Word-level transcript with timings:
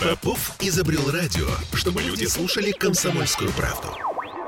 Попов 0.00 0.52
изобрел 0.60 1.10
радио, 1.10 1.46
чтобы 1.74 2.00
люди 2.00 2.24
слушали 2.24 2.70
комсомольскую 2.72 3.52
правду. 3.52 3.88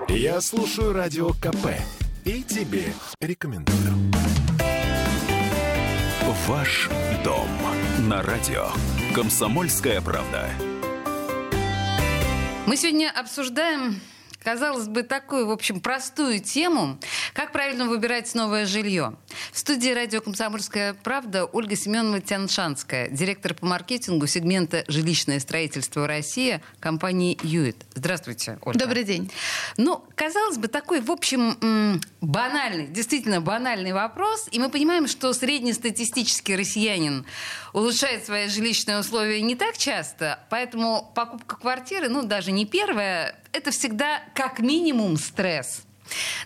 Я 0.09 0.41
слушаю 0.41 0.95
радио 0.95 1.35
КП 1.35 1.77
и 2.25 2.43
тебе 2.43 2.95
рекомендую. 3.21 4.11
Ваш 6.47 6.89
дом 7.23 7.49
на 8.09 8.23
радио. 8.23 8.69
Комсомольская 9.15 10.01
правда. 10.01 10.49
Мы 12.67 12.79
сегодня 12.79 13.13
обсуждаем 13.15 14.01
казалось 14.43 14.89
бы, 14.89 15.03
такую, 15.03 15.47
в 15.47 15.51
общем, 15.51 15.81
простую 15.81 16.41
тему, 16.41 16.99
как 17.33 17.53
правильно 17.53 17.87
выбирать 17.87 18.35
новое 18.35 18.67
жилье. 18.67 19.17
В 19.53 19.59
студии 19.59 19.91
радио 19.91 20.21
«Комсомольская 20.21 20.95
правда» 20.95 21.45
Ольга 21.45 21.77
Семенова 21.77 22.21
Тяншанская, 22.21 23.09
директор 23.09 23.55
по 23.55 23.67
маркетингу 23.67 24.27
сегмента 24.27 24.85
«Жилищное 24.89 25.41
строительство 25.41 26.07
Россия» 26.07 26.63
компании 26.81 27.39
«Юит». 27.43 27.85
Здравствуйте, 27.95 28.59
Ольга. 28.63 28.79
Добрый 28.79 29.05
день. 29.05 29.31
Ну, 29.77 30.05
казалось 30.15 30.59
бы, 30.59 30.69
такой, 30.69 31.01
в 31.01 31.11
общем, 31.11 32.01
банальный, 32.21 32.87
действительно 32.87 33.41
банальный 33.41 33.93
вопрос, 33.93 34.49
и 34.51 34.59
мы 34.59 34.69
понимаем, 34.71 35.07
что 35.07 35.33
среднестатистический 35.33 36.57
россиянин 36.57 37.25
улучшает 37.73 38.25
свои 38.25 38.49
жилищные 38.49 38.99
условия 38.99 39.41
не 39.41 39.55
так 39.55 39.79
часто, 39.79 40.41
поэтому 40.51 41.11
покупка 41.15 41.57
квартиры, 41.57 42.09
ну, 42.09 42.23
даже 42.23 42.53
не 42.53 42.67
первая, 42.67 43.35
это 43.53 43.71
всегда 43.71 44.21
как 44.35 44.61
минимум 44.61 45.17
стресс. 45.17 45.83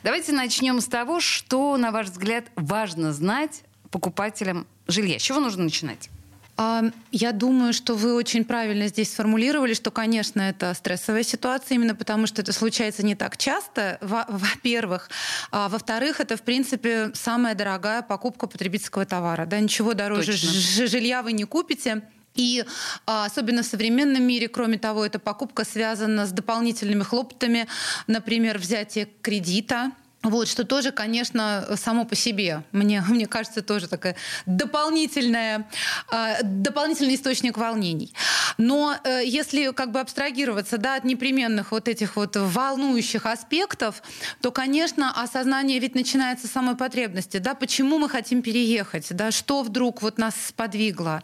Давайте 0.02 0.32
начнем 0.32 0.80
с 0.80 0.86
того, 0.86 1.20
что, 1.20 1.76
на 1.76 1.90
ваш 1.90 2.08
взгляд, 2.08 2.46
важно 2.56 3.12
знать 3.12 3.62
покупателям 3.90 4.66
жилья. 4.86 5.18
С 5.18 5.22
чего 5.22 5.40
нужно 5.40 5.64
начинать? 5.64 6.10
А, 6.58 6.84
я 7.12 7.32
думаю, 7.32 7.72
что 7.72 7.94
вы 7.94 8.14
очень 8.14 8.44
правильно 8.44 8.88
здесь 8.88 9.12
сформулировали, 9.12 9.74
что, 9.74 9.90
конечно, 9.90 10.40
это 10.40 10.72
стрессовая 10.74 11.22
ситуация, 11.22 11.74
именно 11.74 11.94
потому 11.94 12.26
что 12.26 12.40
это 12.40 12.52
случается 12.52 13.04
не 13.04 13.14
так 13.14 13.36
часто, 13.36 13.98
во-первых. 14.00 15.10
А 15.50 15.68
во-вторых, 15.68 16.20
это, 16.20 16.36
в 16.36 16.42
принципе, 16.42 17.10
самая 17.14 17.54
дорогая 17.54 18.02
покупка 18.02 18.46
потребительского 18.46 19.04
товара. 19.04 19.44
Да, 19.44 19.60
ничего 19.60 19.92
дороже 19.92 20.32
Точно. 20.32 20.86
жилья 20.86 21.22
вы 21.22 21.32
не 21.32 21.44
купите. 21.44 22.02
И 22.36 22.64
а, 23.06 23.26
особенно 23.26 23.62
в 23.62 23.66
современном 23.66 24.22
мире, 24.22 24.48
кроме 24.48 24.78
того, 24.78 25.04
эта 25.04 25.18
покупка 25.18 25.64
связана 25.64 26.26
с 26.26 26.32
дополнительными 26.32 27.02
хлопотами, 27.02 27.66
например, 28.06 28.58
взятие 28.58 29.08
кредита, 29.22 29.92
вот, 30.30 30.48
что 30.48 30.64
тоже, 30.64 30.92
конечно, 30.92 31.66
само 31.76 32.04
по 32.04 32.14
себе, 32.14 32.62
мне, 32.72 33.02
мне 33.08 33.26
кажется, 33.26 33.62
тоже 33.62 33.88
такая 33.88 34.16
дополнительная, 34.46 35.68
э, 36.10 36.42
дополнительный 36.42 37.14
источник 37.14 37.56
волнений. 37.56 38.12
Но 38.58 38.96
э, 39.02 39.22
если 39.24 39.72
как 39.72 39.92
бы 39.92 40.00
абстрагироваться 40.00 40.78
да, 40.78 40.96
от 40.96 41.04
непременных 41.04 41.72
вот 41.72 41.88
этих 41.88 42.16
вот 42.16 42.36
волнующих 42.36 43.26
аспектов, 43.26 44.02
то, 44.40 44.50
конечно, 44.50 45.12
осознание 45.22 45.78
ведь 45.78 45.94
начинается 45.94 46.46
с 46.46 46.50
самой 46.50 46.76
потребности. 46.76 47.38
Да, 47.38 47.54
почему 47.54 47.98
мы 47.98 48.08
хотим 48.08 48.42
переехать, 48.42 49.08
да, 49.10 49.30
что 49.30 49.62
вдруг 49.62 50.02
вот 50.02 50.18
нас 50.18 50.34
сподвигло. 50.48 51.22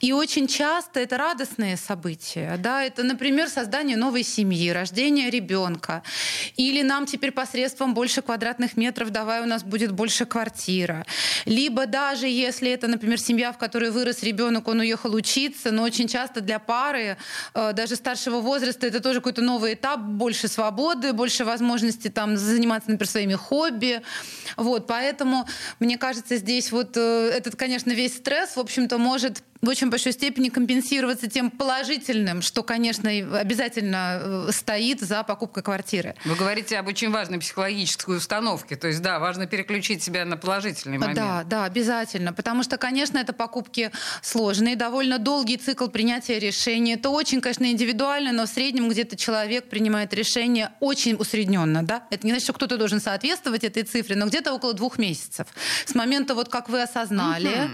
И 0.00 0.12
очень 0.12 0.46
часто 0.46 1.00
это 1.00 1.16
радостные 1.16 1.76
события. 1.76 2.56
Да, 2.58 2.82
это, 2.82 3.02
например, 3.02 3.48
создание 3.48 3.96
новой 3.96 4.22
семьи, 4.22 4.70
рождение 4.70 5.30
ребенка. 5.30 6.02
Или 6.56 6.82
нам 6.82 7.06
теперь 7.06 7.32
посредством 7.32 7.94
больше 7.94 8.22
квадратных 8.22 8.43
квадратных 8.44 8.76
метров, 8.76 9.10
давай 9.10 9.42
у 9.42 9.46
нас 9.46 9.62
будет 9.62 9.92
больше 9.92 10.26
квартира. 10.26 11.06
Либо 11.46 11.86
даже 11.86 12.26
если 12.26 12.70
это, 12.70 12.88
например, 12.88 13.18
семья, 13.18 13.52
в 13.52 13.58
которой 13.58 13.90
вырос 13.90 14.22
ребенок, 14.22 14.68
он 14.68 14.80
уехал 14.80 15.14
учиться, 15.14 15.70
но 15.70 15.82
очень 15.82 16.08
часто 16.08 16.42
для 16.42 16.58
пары, 16.58 17.16
э, 17.54 17.72
даже 17.72 17.96
старшего 17.96 18.40
возраста, 18.40 18.86
это 18.86 19.00
тоже 19.00 19.20
какой-то 19.20 19.40
новый 19.40 19.72
этап, 19.72 20.00
больше 20.00 20.48
свободы, 20.48 21.14
больше 21.14 21.46
возможности 21.46 22.08
там 22.08 22.36
заниматься, 22.36 22.90
например, 22.90 23.10
своими 23.10 23.34
хобби. 23.34 24.02
Вот, 24.58 24.86
поэтому, 24.86 25.46
мне 25.80 25.96
кажется, 25.96 26.36
здесь 26.36 26.70
вот 26.70 26.98
э, 26.98 27.30
этот, 27.34 27.56
конечно, 27.56 27.92
весь 27.92 28.14
стресс, 28.14 28.56
в 28.56 28.60
общем-то, 28.60 28.98
может 28.98 29.42
в 29.64 29.68
очень 29.68 29.90
большой 29.90 30.12
степени 30.12 30.48
компенсироваться 30.48 31.28
тем 31.28 31.50
положительным, 31.50 32.42
что, 32.42 32.62
конечно, 32.62 33.10
обязательно 33.10 34.20
э, 34.20 34.48
стоит 34.52 35.00
за 35.00 35.22
покупкой 35.22 35.62
квартиры. 35.62 36.14
Вы 36.24 36.34
говорите 36.34 36.78
об 36.78 36.88
очень 36.88 37.10
важной 37.10 37.38
психологической 37.38 38.16
установке. 38.16 38.76
То 38.76 38.88
есть, 38.88 39.00
да, 39.02 39.18
важно 39.18 39.46
переключить 39.46 40.02
себя 40.02 40.24
на 40.24 40.36
положительный 40.36 40.98
момент. 40.98 41.16
Да, 41.16 41.44
да, 41.44 41.64
обязательно. 41.64 42.32
Потому 42.32 42.62
что, 42.62 42.76
конечно, 42.76 43.18
это 43.18 43.32
покупки 43.32 43.90
сложные, 44.22 44.76
довольно 44.76 45.18
долгий 45.18 45.56
цикл 45.56 45.88
принятия 45.88 46.38
решения. 46.38 46.94
Это 46.94 47.10
очень, 47.10 47.40
конечно, 47.40 47.64
индивидуально, 47.64 48.32
но 48.32 48.46
в 48.46 48.48
среднем 48.48 48.88
где-то 48.88 49.16
человек 49.16 49.68
принимает 49.68 50.12
решение 50.12 50.72
очень 50.80 51.14
усредненно. 51.14 51.82
Да? 51.82 52.06
Это 52.10 52.26
не 52.26 52.32
значит, 52.32 52.44
что 52.44 52.52
кто-то 52.52 52.76
должен 52.76 53.00
соответствовать 53.00 53.64
этой 53.64 53.82
цифре, 53.84 54.16
но 54.16 54.26
где-то 54.26 54.52
около 54.52 54.74
двух 54.74 54.98
месяцев. 54.98 55.46
С 55.86 55.94
момента, 55.94 56.34
вот 56.34 56.48
как 56.48 56.68
вы 56.68 56.82
осознали, 56.82 57.48
угу 57.48 57.70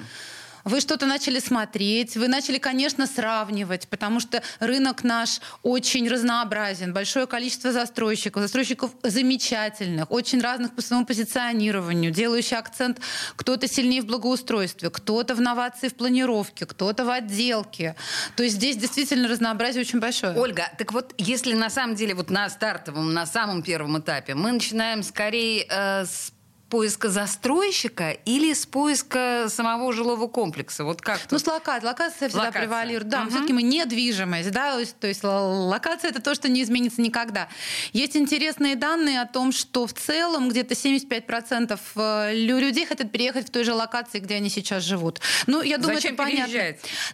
вы 0.65 0.81
что-то 0.81 1.07
начали 1.07 1.39
смотреть, 1.39 2.17
вы 2.17 2.29
начали, 2.29 2.59
конечно, 2.59 3.07
сравнивать, 3.07 3.89
потому 3.89 4.21
что 4.21 4.43
рынок 4.59 5.05
наш 5.05 5.41
очень 5.63 6.09
разнообразен, 6.09 6.93
большое 6.93 7.27
количество 7.27 7.73
застройщиков, 7.73 8.43
застройщиков 8.43 8.91
замечательных, 9.03 10.11
очень 10.11 10.41
разных 10.41 10.75
по 10.75 10.83
своему 10.83 11.07
позиционированию, 11.07 12.11
делающий 12.11 12.57
акцент 12.57 13.01
кто-то 13.37 13.69
сильнее 13.69 14.03
в 14.03 14.07
благоустройстве, 14.07 14.91
кто-то 14.91 15.35
в 15.35 15.41
новации 15.41 15.89
в 15.89 15.95
планировке, 15.95 16.67
кто-то 16.67 17.05
в 17.05 17.11
отделке. 17.11 17.97
То 18.37 18.43
есть 18.43 18.57
здесь 18.57 18.77
действительно 18.77 19.29
разнообразие 19.29 19.83
очень 19.83 20.01
большое. 20.01 20.37
Ольга, 20.37 20.71
так 20.79 20.93
вот, 20.93 21.15
если 21.19 21.55
на 21.55 21.71
самом 21.71 21.97
деле 21.97 22.15
вот 22.15 22.31
на 22.31 22.49
стартовом, 22.49 23.13
на 23.15 23.27
самом 23.27 23.63
первом 23.63 23.99
этапе 23.99 24.35
мы 24.35 24.53
начинаем 24.53 25.03
скорее 25.03 25.67
э, 25.69 26.05
с 26.05 26.33
поиска 26.71 27.09
застройщика 27.09 28.11
или 28.25 28.55
с 28.55 28.65
поиска 28.65 29.47
самого 29.49 29.93
жилого 29.93 30.29
комплекса? 30.29 30.85
Вот 30.85 31.03
как? 31.03 31.21
Ну, 31.31 31.39
с 31.39 31.47
локацией. 31.47 31.89
Локация 31.89 32.29
всегда 32.29 32.45
локация. 32.45 32.63
превалирует. 32.63 33.09
Да, 33.09 33.23
угу. 33.23 33.31
все-таки 33.31 33.53
мы 33.53 33.63
недвижимость, 33.63 34.51
да, 34.53 34.79
то 35.01 35.07
есть 35.07 35.23
локация 35.23 36.11
это 36.11 36.23
то, 36.23 36.35
что 36.35 36.49
не 36.49 36.63
изменится 36.63 37.01
никогда. 37.01 37.49
Есть 37.93 38.17
интересные 38.17 38.77
данные 38.77 39.21
о 39.21 39.27
том, 39.27 39.53
что 39.53 39.87
в 39.87 39.93
целом 39.93 40.49
где-то 40.49 40.75
75% 40.75 41.79
э, 41.97 42.35
людей 42.35 42.87
хотят 42.87 43.11
переехать 43.11 43.49
в 43.49 43.51
той 43.51 43.65
же 43.65 43.75
локации, 43.75 44.21
где 44.21 44.37
они 44.37 44.49
сейчас 44.49 44.85
живут. 44.85 45.21
Ну, 45.47 45.63
я 45.63 45.79
думаю, 45.79 45.97
Зачем 45.97 46.15
это 46.15 46.23
понятно. 46.23 46.61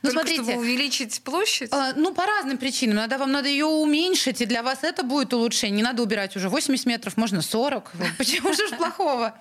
Ну, 0.02 0.10
Только 0.10 0.20
смотрите, 0.20 0.42
чтобы 0.42 0.58
увеличить 0.58 1.22
площадь? 1.22 1.72
Э, 1.72 1.94
ну, 1.96 2.12
по 2.12 2.26
разным 2.26 2.58
причинам. 2.58 2.98
Иногда 2.98 3.16
вам 3.16 3.32
надо 3.32 3.48
ее 3.48 3.64
уменьшить, 3.64 4.42
и 4.42 4.44
для 4.44 4.62
вас 4.62 4.80
это 4.82 5.02
будет 5.02 5.32
улучшение. 5.32 5.76
Не 5.76 5.82
надо 5.82 6.02
убирать 6.02 6.36
уже 6.36 6.50
80 6.50 6.84
метров, 6.86 7.16
можно 7.16 7.40
40. 7.40 7.92
Почему 8.18 8.52
же 8.52 8.68
плохого? 8.76 9.34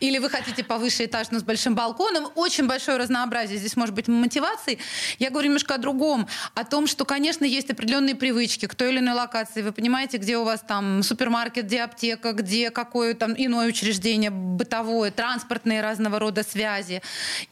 Или 0.00 0.18
вы 0.18 0.30
хотите 0.30 0.64
повыше 0.64 1.04
этаж, 1.04 1.28
но 1.30 1.38
с 1.38 1.42
большим 1.42 1.74
балконом. 1.74 2.30
Очень 2.34 2.66
большое 2.66 2.98
разнообразие 2.98 3.58
здесь 3.58 3.76
может 3.76 3.94
быть 3.94 4.08
мотивации. 4.08 4.78
Я 5.18 5.30
говорю 5.30 5.48
немножко 5.48 5.74
о 5.74 5.78
другом, 5.78 6.28
о 6.54 6.64
том, 6.64 6.86
что, 6.86 7.04
конечно, 7.04 7.44
есть 7.44 7.70
определенные 7.70 8.14
привычки 8.14 8.66
к 8.66 8.74
той 8.74 8.90
или 8.90 8.98
иной 8.98 9.14
локации. 9.14 9.62
Вы 9.62 9.72
понимаете, 9.72 10.18
где 10.18 10.36
у 10.36 10.44
вас 10.44 10.60
там 10.66 11.02
супермаркет, 11.02 11.66
где 11.66 11.82
аптека, 11.82 12.32
где 12.32 12.70
какое 12.70 13.14
там 13.14 13.34
иное 13.36 13.68
учреждение 13.68 14.30
бытовое, 14.30 15.10
транспортные 15.10 15.82
разного 15.82 16.18
рода 16.18 16.42
связи. 16.42 17.02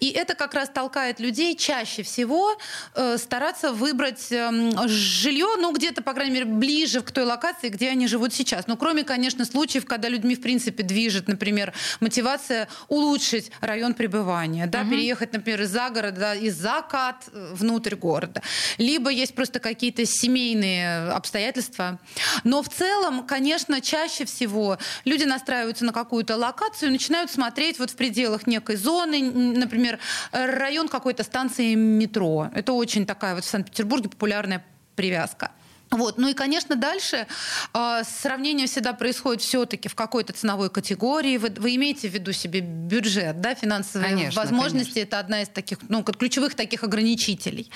И 0.01 0.11
это 0.11 0.35
как 0.35 0.55
раз 0.55 0.69
толкает 0.69 1.21
людей 1.21 1.57
чаще 1.57 2.03
всего 2.03 2.57
э, 2.95 3.19
стараться 3.19 3.73
выбрать 3.73 4.31
э, 4.31 4.51
жилье, 4.87 5.49
ну, 5.59 5.73
где-то, 5.73 6.03
по 6.03 6.13
крайней 6.13 6.35
мере, 6.35 6.47
ближе 6.47 7.01
к 7.01 7.11
той 7.11 7.25
локации, 7.25 7.69
где 7.69 7.91
они 7.91 8.07
живут 8.07 8.35
сейчас. 8.35 8.67
Ну, 8.67 8.77
кроме, 8.77 9.05
конечно, 9.05 9.45
случаев, 9.45 9.85
когда 9.87 10.09
людьми, 10.09 10.35
в 10.35 10.41
принципе, 10.41 10.83
движет, 10.83 11.29
например, 11.29 11.73
мотивация 12.01 12.69
улучшить 12.89 13.51
район 13.61 13.95
пребывания, 13.95 14.67
да, 14.67 14.83
угу. 14.83 14.91
переехать, 14.91 15.33
например, 15.33 15.63
из-за 15.63 15.91
города, 15.91 16.35
из 16.35 16.57
закат 16.57 17.29
внутрь 17.33 17.95
города. 17.95 18.43
Либо 18.79 19.11
есть 19.11 19.35
просто 19.35 19.61
какие-то 19.61 20.05
семейные 20.05 21.11
обстоятельства. 21.11 21.99
Но 22.45 22.63
в 22.63 22.69
целом, 22.69 23.27
конечно, 23.27 23.81
чаще 23.81 24.25
всего 24.25 24.79
люди 25.05 25.25
настраиваются 25.25 25.85
на 25.85 25.93
какую-то 25.93 26.37
локацию 26.37 26.89
и 26.89 26.93
начинают 26.93 27.31
смотреть 27.31 27.79
вот 27.79 27.91
в 27.91 27.97
пределах 27.97 28.47
некой 28.47 28.77
зоны, 28.77 29.21
например, 29.23 29.99
район 30.33 30.89
какой-то 30.89 31.23
станции 31.23 31.75
метро. 31.75 32.51
Это 32.55 32.73
очень 32.73 33.07
такая 33.07 33.35
вот 33.35 33.45
в 33.45 33.49
Санкт-Петербурге 33.49 34.09
популярная 34.09 34.65
привязка. 34.97 35.53
Вот. 35.91 36.19
Ну 36.19 36.29
и, 36.29 36.35
конечно, 36.35 36.77
дальше 36.77 37.27
э, 37.75 38.03
сравнение 38.05 38.67
всегда 38.67 38.93
происходит 38.93 39.43
все-таки 39.43 39.89
в 39.89 39.95
какой-то 39.95 40.33
ценовой 40.33 40.71
категории. 40.71 41.37
Вы, 41.37 41.51
вы 41.57 41.75
имеете 41.75 42.09
в 42.09 42.15
виду 42.15 42.33
себе 42.33 42.61
бюджет, 42.61 43.41
да, 43.41 43.55
финансовые 43.55 44.11
конечно, 44.11 44.41
возможности. 44.41 44.95
Конечно. 44.95 45.09
Это 45.09 45.19
одна 45.19 45.43
из 45.43 45.49
таких, 45.49 45.79
ну, 45.89 46.05
ключевых 46.05 46.55
таких 46.55 46.85
ограничителей. 46.85 47.71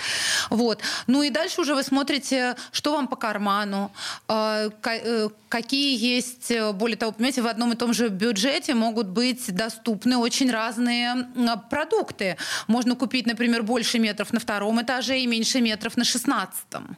Вот. 0.51 0.81
Ну 1.09 1.23
и 1.23 1.31
дальше 1.31 1.61
уже 1.61 1.75
вы 1.75 1.83
смотрите, 1.83 2.55
что 2.71 2.93
вам 2.93 3.09
по 3.09 3.17
карману, 3.17 3.91
э, 4.29 4.71
э, 4.85 5.29
какие 5.49 5.99
есть, 5.99 6.53
э, 6.53 6.73
более 6.73 6.97
того, 6.97 7.13
понимаете, 7.13 7.43
в 7.43 7.49
одном 7.49 7.73
и 7.73 7.77
том 7.77 7.93
же 7.93 8.09
бюджете 8.09 8.75
могут 8.75 9.09
быть 9.09 9.53
доступны 9.53 10.19
очень 10.19 10.53
разные 10.53 11.29
продукты. 11.69 12.37
Можно 12.69 12.95
купить, 12.95 13.27
например, 13.27 13.65
больше 13.65 13.99
метров 13.99 14.33
на 14.33 14.39
втором 14.39 14.81
этаже 14.81 15.19
и 15.19 15.27
меньше 15.27 15.61
метров 15.61 15.97
на 15.97 16.05
шестнадцатом. 16.05 16.97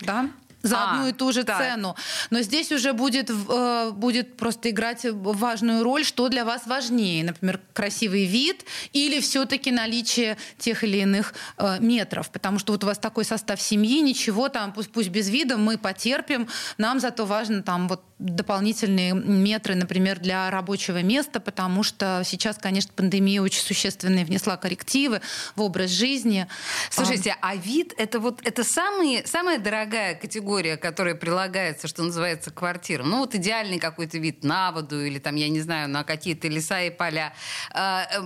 да? 0.00 0.28
За 0.68 0.78
а, 0.78 0.90
одну 0.90 1.08
и 1.08 1.12
ту 1.12 1.32
же 1.32 1.44
так. 1.44 1.58
цену. 1.58 1.96
Но 2.30 2.42
здесь 2.42 2.70
уже 2.72 2.92
будет, 2.92 3.30
э, 3.30 3.90
будет 3.92 4.36
просто 4.36 4.70
играть 4.70 5.00
важную 5.04 5.82
роль, 5.82 6.04
что 6.04 6.28
для 6.28 6.44
вас 6.44 6.66
важнее. 6.66 7.24
Например, 7.24 7.60
красивый 7.72 8.24
вид 8.24 8.64
или 8.92 9.20
все-таки 9.20 9.70
наличие 9.70 10.36
тех 10.58 10.84
или 10.84 10.98
иных 10.98 11.34
э, 11.56 11.78
метров. 11.80 12.30
Потому 12.30 12.58
что 12.58 12.72
вот 12.72 12.84
у 12.84 12.86
вас 12.86 12.98
такой 12.98 13.24
состав 13.24 13.60
семьи, 13.60 14.00
ничего 14.00 14.48
там, 14.48 14.72
пусть, 14.72 14.90
пусть 14.92 15.08
без 15.08 15.28
вида, 15.28 15.56
мы 15.56 15.78
потерпим. 15.78 16.48
Нам 16.78 17.00
зато 17.00 17.26
важно 17.26 17.62
там 17.62 17.88
вот 17.88 18.02
дополнительные 18.18 19.14
метры, 19.14 19.74
например, 19.74 20.18
для 20.18 20.50
рабочего 20.50 21.02
места, 21.02 21.40
потому 21.40 21.82
что 21.82 22.22
сейчас, 22.24 22.58
конечно, 22.58 22.90
пандемия 22.94 23.40
очень 23.40 23.62
существенные 23.62 24.24
внесла 24.24 24.56
коррективы 24.56 25.20
в 25.54 25.62
образ 25.62 25.90
жизни. 25.90 26.48
Слушайте, 26.90 27.36
а, 27.40 27.50
а 27.50 27.56
вид 27.56 27.94
это 27.96 28.18
вот 28.18 28.40
это 28.44 28.64
самые, 28.64 29.26
самая 29.26 29.58
дорогая 29.58 30.14
категория, 30.14 30.57
которая 30.76 31.14
прилагается, 31.14 31.88
что 31.88 32.02
называется, 32.02 32.50
к 32.50 32.54
квартирам. 32.54 33.10
Ну 33.10 33.18
вот 33.20 33.34
идеальный 33.34 33.78
какой-то 33.78 34.18
вид 34.18 34.44
на 34.44 34.72
воду 34.72 35.04
или 35.04 35.18
там, 35.18 35.36
я 35.36 35.48
не 35.48 35.60
знаю, 35.60 35.88
на 35.88 36.04
какие-то 36.04 36.48
леса 36.48 36.82
и 36.82 36.90
поля. 36.90 37.32
А, 37.72 38.06
э, 38.10 38.20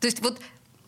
то 0.00 0.06
есть 0.06 0.20
вот 0.20 0.40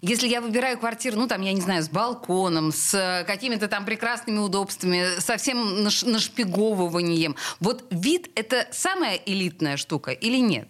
если 0.02 0.28
я 0.28 0.40
выбираю 0.40 0.78
квартиру, 0.78 1.18
ну, 1.18 1.28
там, 1.28 1.42
я 1.42 1.52
не 1.52 1.60
знаю, 1.60 1.82
с 1.82 1.90
балконом, 1.90 2.72
с 2.72 3.24
какими-то 3.26 3.68
там 3.68 3.84
прекрасными 3.84 4.38
удобствами, 4.38 5.20
совсем 5.20 5.84
нашпиговыванием, 5.84 7.36
вот 7.60 7.84
вид— 7.90 8.30
это 8.34 8.66
самая 8.72 9.16
элитная 9.16 9.76
штука 9.76 10.12
или 10.12 10.38
нет? 10.38 10.68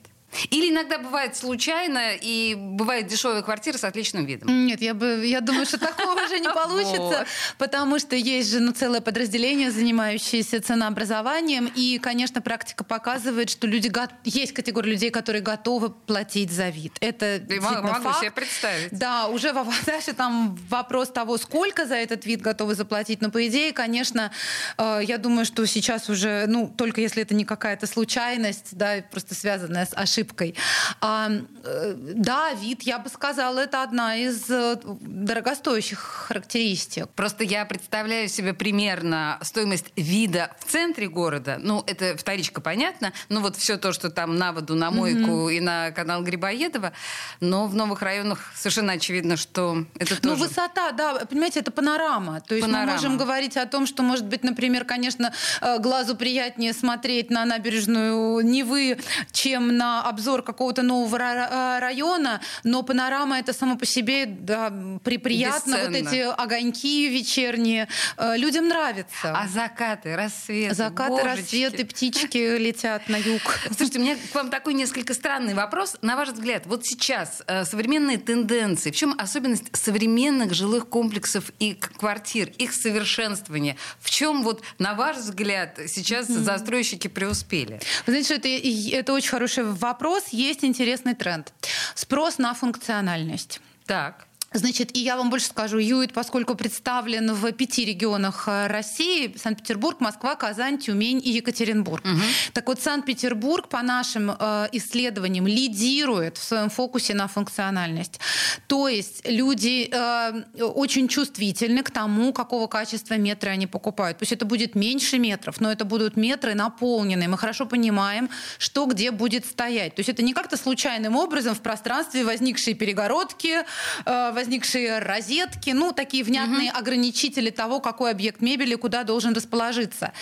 Или 0.51 0.71
иногда 0.71 0.99
бывает 0.99 1.37
случайно, 1.37 2.15
и 2.15 2.55
бывают 2.57 3.09
дешевые 3.09 3.43
квартиры 3.43 3.79
с 3.79 3.85
отличным 3.85 4.25
видом. 4.25 4.67
Нет, 4.67 4.81
я, 4.81 4.95
бы, 4.95 5.27
я 5.27 5.41
думаю, 5.41 5.67
что 5.67 5.79
такого 5.79 6.25
уже 6.25 6.39
не 6.39 6.49
получится, 6.55 7.27
потому 7.59 7.99
что 7.99 8.15
есть 8.15 8.51
же 8.51 8.61
ну, 8.61 8.73
целое 8.73 9.01
подразделение, 9.01 9.71
занимающееся 9.71 10.63
ценообразованием, 10.63 11.71
и, 11.75 11.99
конечно, 11.99 12.41
практика 12.41 12.85
показывает, 12.85 13.51
что 13.51 13.67
люди 13.67 13.93
есть 14.25 14.53
категория 14.53 14.93
людей, 14.93 15.11
которые 15.11 15.43
готовы 15.43 15.91
платить 15.91 16.53
за 16.53 16.69
вид. 16.69 16.97
Это 17.01 17.43
могу 17.61 18.13
себе 18.21 18.31
представить. 18.31 18.91
Да, 18.93 19.27
уже 19.27 19.53
дальше 19.87 20.13
там 20.13 20.57
вопрос 20.69 21.09
того, 21.09 21.39
сколько 21.39 21.87
за 21.87 21.97
этот 21.97 22.25
вид 22.25 22.41
готовы 22.41 22.75
заплатить, 22.75 23.21
но 23.21 23.31
по 23.31 23.47
идее, 23.47 23.73
конечно, 23.73 24.31
э, 24.79 25.01
я 25.03 25.19
думаю, 25.19 25.45
что 25.45 25.67
сейчас 25.67 26.09
уже, 26.09 26.47
ну, 26.47 26.69
только 26.69 27.01
если 27.01 27.23
это 27.23 27.35
не 27.35 27.45
какая-то 27.45 27.87
случайность, 27.87 28.69
да, 28.73 29.03
просто 29.11 29.35
связанная 29.35 29.87
с 29.87 29.93
ошибкой, 29.95 30.20
ошибкой. 30.21 30.55
А, 31.01 31.31
э, 31.65 31.95
да, 31.97 32.53
вид, 32.53 32.83
я 32.83 32.99
бы 32.99 33.09
сказала, 33.09 33.59
это 33.61 33.83
одна 33.83 34.17
из 34.17 34.51
э, 34.51 34.79
дорогостоящих 35.01 35.99
характеристик. 35.99 37.09
Просто 37.11 37.45
я 37.45 37.65
представляю 37.65 38.29
себе 38.29 38.53
примерно 38.53 39.39
стоимость 39.43 39.87
вида 39.97 40.55
в 40.61 40.71
центре 40.71 41.09
города. 41.09 41.59
Ну, 41.61 41.83
это 41.87 42.17
вторичка, 42.17 42.61
понятно. 42.61 43.13
Ну, 43.29 43.41
вот 43.41 43.57
все 43.57 43.77
то, 43.77 43.93
что 43.93 44.11
там 44.11 44.37
на 44.37 44.53
воду, 44.53 44.75
на 44.75 44.91
мойку 44.91 45.49
mm-hmm. 45.49 45.57
и 45.57 45.61
на 45.61 45.91
канал 45.93 46.23
Грибоедова. 46.23 46.93
Но 47.41 47.67
в 47.67 47.75
новых 47.75 48.03
районах 48.03 48.53
совершенно 48.55 48.93
очевидно, 48.93 49.37
что 49.37 49.85
это 49.99 50.15
ну, 50.23 50.31
тоже... 50.31 50.43
Ну, 50.43 50.49
высота, 50.49 50.93
да, 50.93 51.25
понимаете, 51.27 51.61
это 51.61 51.71
панорама. 51.71 52.41
То 52.41 52.55
есть 52.55 52.67
панорама. 52.67 52.93
мы 52.93 52.93
можем 52.93 53.17
говорить 53.17 53.57
о 53.57 53.67
том, 53.67 53.87
что, 53.87 54.03
может 54.03 54.27
быть, 54.27 54.45
например, 54.45 54.85
конечно, 54.85 55.33
э, 55.61 55.79
глазу 55.79 56.17
приятнее 56.17 56.73
смотреть 56.73 57.31
на 57.31 57.45
набережную 57.45 58.41
Невы, 58.41 58.99
чем 59.33 59.77
на 59.77 60.10
обзор 60.11 60.43
какого-то 60.43 60.83
нового 60.83 61.17
э, 61.17 61.79
района, 61.79 62.41
но 62.65 62.83
панорама 62.83 63.39
это 63.39 63.53
само 63.53 63.77
по 63.77 63.87
себе 63.87 64.27
да, 64.27 64.73
при, 65.03 65.17
приятно. 65.17 65.77
Бесценно. 65.77 65.99
Вот 65.99 66.13
эти 66.13 66.43
огоньки 66.43 67.09
вечерние. 67.09 67.89
Э, 68.17 68.37
людям 68.37 68.69
нравится. 68.69 69.33
А 69.35 69.49
закаты, 69.49 70.17
рассветы, 70.17 70.75
Закаты, 70.75 71.11
божечки. 71.11 71.29
рассветы, 71.41 71.85
птички 71.85 72.39
летят 72.59 73.09
на 73.09 73.17
юг. 73.17 73.41
Слушайте, 73.67 73.99
у 73.99 74.03
меня 74.03 74.17
к 74.17 74.35
вам 74.35 74.51
такой 74.51 74.75
несколько 74.75 75.15
странный 75.15 75.55
вопрос. 75.55 75.97
На 76.03 76.17
ваш 76.17 76.31
взгляд, 76.31 76.67
вот 76.67 76.85
сейчас 76.85 77.43
э, 77.47 77.65
современные 77.65 78.19
тенденции, 78.19 78.91
в 78.91 78.97
чем 78.97 79.15
особенность 79.19 79.75
современных 79.77 80.55
жилых 80.55 80.89
комплексов 80.89 81.53
и 81.59 81.75
квартир, 81.75 82.51
их 82.59 82.73
совершенствование? 82.73 83.77
В 84.01 84.11
чем 84.11 84.43
вот, 84.43 84.63
на 84.79 84.95
ваш 84.95 85.17
взгляд, 85.17 85.79
сейчас 85.87 86.27
застройщики 86.27 87.09
преуспели? 87.09 87.81
Вы 88.07 88.13
знаете, 88.13 88.25
что 88.25 88.35
это, 88.35 88.97
это 88.97 89.13
очень 89.13 89.31
хороший 89.31 89.65
вопрос 89.65 90.00
вопрос, 90.01 90.29
есть 90.33 90.65
интересный 90.65 91.15
тренд. 91.15 91.53
Спрос 91.95 92.39
на 92.39 92.55
функциональность. 92.55 93.61
Так. 93.87 94.27
Значит, 94.53 94.97
и 94.97 95.01
я 95.01 95.17
вам 95.17 95.31
больше 95.31 95.47
скажу, 95.47 95.79
Юит, 95.79 96.13
поскольку 96.13 96.57
представлен 96.57 97.33
в 97.33 97.53
пяти 97.53 97.85
регионах 97.85 98.49
э, 98.49 98.67
России, 98.67 99.33
Санкт-Петербург, 99.37 100.01
Москва, 100.01 100.35
Казань, 100.35 100.79
Тюмень 100.79 101.21
и 101.25 101.31
Екатеринбург. 101.31 102.05
Угу. 102.05 102.21
Так 102.53 102.67
вот, 102.67 102.81
Санкт-Петербург, 102.81 103.69
по 103.69 103.81
нашим 103.83 104.33
э, 104.33 104.69
исследованиям, 104.73 105.47
лидирует 105.47 106.37
в 106.37 106.43
своем 106.43 106.69
фокусе 106.69 107.15
на 107.15 107.29
функциональность. 107.29 108.19
То 108.67 108.89
есть 108.89 109.23
люди 109.27 109.89
э, 109.91 110.63
очень 110.63 111.09
чувствительны 111.09 111.83
к 111.83 111.91
тому, 111.91 112.33
какого 112.33 112.67
качества 112.67 113.15
метры 113.15 113.51
они 113.51 113.67
покупают. 113.67 114.19
Пусть 114.19 114.33
это 114.33 114.45
будет 114.45 114.75
меньше 114.75 115.19
метров, 115.19 115.61
но 115.61 115.71
это 115.71 115.85
будут 115.85 116.17
метры 116.17 116.55
наполненные. 116.55 117.29
Мы 117.29 117.39
хорошо 117.39 117.67
понимаем, 117.67 118.31
что 118.59 118.87
где 118.87 119.11
будет 119.11 119.47
стоять. 119.47 119.95
То 119.95 120.01
есть 120.01 120.09
это 120.09 120.23
не 120.23 120.33
как-то 120.33 120.57
случайным 120.57 121.17
образом 121.17 121.55
в 121.55 121.61
пространстве 121.61 122.25
возникшие 122.25 122.75
перегородки, 122.75 123.65
э, 124.05 124.33
возникшие 124.33 124.99
розетки, 125.01 125.71
ну, 125.71 125.93
такие 125.93 126.25
внятные 126.25 126.71
угу. 126.71 126.79
ограничители 126.79 127.51
того, 127.51 127.81
какой 127.81 128.11
объект 128.11 128.41
мебели 128.41 128.75
куда 128.75 129.05
должен 129.05 129.35
расположиться. 129.35 130.13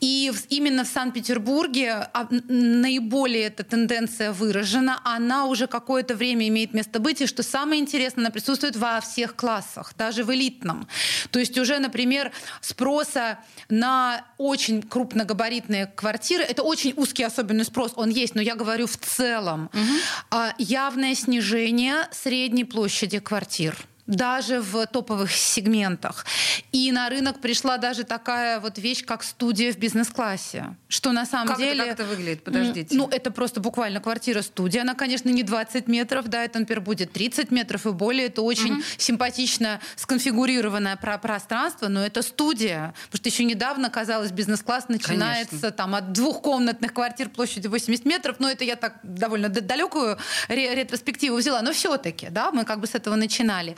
И 0.00 0.32
именно 0.48 0.84
в 0.84 0.88
Санкт-Петербурге 0.88 2.08
а, 2.12 2.26
наиболее 2.48 3.44
эта 3.44 3.64
тенденция 3.64 4.32
выражена. 4.32 5.00
Она 5.04 5.46
уже 5.46 5.66
какое-то 5.66 6.14
время 6.14 6.48
имеет 6.48 6.74
место 6.74 6.98
быть, 6.98 7.20
и 7.20 7.26
что 7.26 7.42
самое 7.42 7.71
интересное, 7.78 8.22
она 8.22 8.30
присутствует 8.30 8.76
во 8.76 9.00
всех 9.00 9.36
классах, 9.36 9.94
даже 9.96 10.24
в 10.24 10.32
элитном. 10.32 10.88
То 11.30 11.38
есть 11.38 11.58
уже, 11.58 11.78
например, 11.78 12.32
спроса 12.60 13.38
на 13.68 14.24
очень 14.38 14.82
крупногабаритные 14.82 15.86
квартиры, 15.86 16.44
это 16.44 16.62
очень 16.62 16.94
узкий 16.96 17.22
особенный 17.24 17.64
спрос, 17.64 17.92
он 17.96 18.10
есть, 18.10 18.34
но 18.34 18.42
я 18.42 18.54
говорю 18.54 18.86
в 18.86 18.96
целом, 18.96 19.70
угу. 19.72 20.40
явное 20.58 21.14
снижение 21.14 22.08
средней 22.10 22.64
площади 22.64 23.18
квартир 23.18 23.76
даже 24.12 24.60
в 24.60 24.86
топовых 24.86 25.32
сегментах. 25.32 26.24
И 26.72 26.92
на 26.92 27.08
рынок 27.08 27.40
пришла 27.40 27.78
даже 27.78 28.04
такая 28.04 28.60
вот 28.60 28.78
вещь, 28.78 29.04
как 29.04 29.22
студия 29.22 29.72
в 29.72 29.78
бизнес-классе. 29.78 30.76
Что 30.88 31.12
на 31.12 31.26
самом 31.26 31.48
как 31.48 31.58
деле... 31.58 31.84
Это, 31.84 31.84
как 31.84 32.00
это 32.00 32.04
выглядит? 32.04 32.44
Подождите. 32.44 32.96
Ну, 32.96 33.08
это 33.08 33.30
просто 33.30 33.60
буквально 33.60 34.00
квартира-студия. 34.00 34.82
Она, 34.82 34.94
конечно, 34.94 35.28
не 35.28 35.42
20 35.42 35.88
метров, 35.88 36.28
да, 36.28 36.44
это, 36.44 36.58
например, 36.58 36.82
будет 36.82 37.12
30 37.12 37.50
метров 37.50 37.86
и 37.86 37.90
более. 37.90 38.26
Это 38.26 38.42
очень 38.42 38.74
угу. 38.74 38.82
симпатично 38.98 39.80
сконфигурированное 39.96 40.96
про 40.96 41.18
пространство, 41.18 41.88
но 41.88 42.04
это 42.04 42.22
студия. 42.22 42.94
Потому 43.06 43.18
что 43.18 43.28
еще 43.28 43.44
недавно, 43.44 43.90
казалось, 43.90 44.30
бизнес-класс 44.30 44.88
начинается 44.88 45.50
конечно. 45.50 45.70
там 45.70 45.94
от 45.94 46.12
двухкомнатных 46.12 46.92
квартир 46.92 47.28
площадью 47.30 47.70
80 47.70 48.04
метров. 48.04 48.36
Но 48.38 48.50
это 48.50 48.64
я 48.64 48.76
так 48.76 48.98
довольно 49.02 49.48
далекую 49.48 50.18
ретроспективу 50.48 51.36
взяла. 51.36 51.62
Но 51.62 51.72
все-таки, 51.72 52.28
да, 52.30 52.50
мы 52.50 52.64
как 52.64 52.80
бы 52.80 52.86
с 52.86 52.94
этого 52.94 53.16
начинали. 53.16 53.76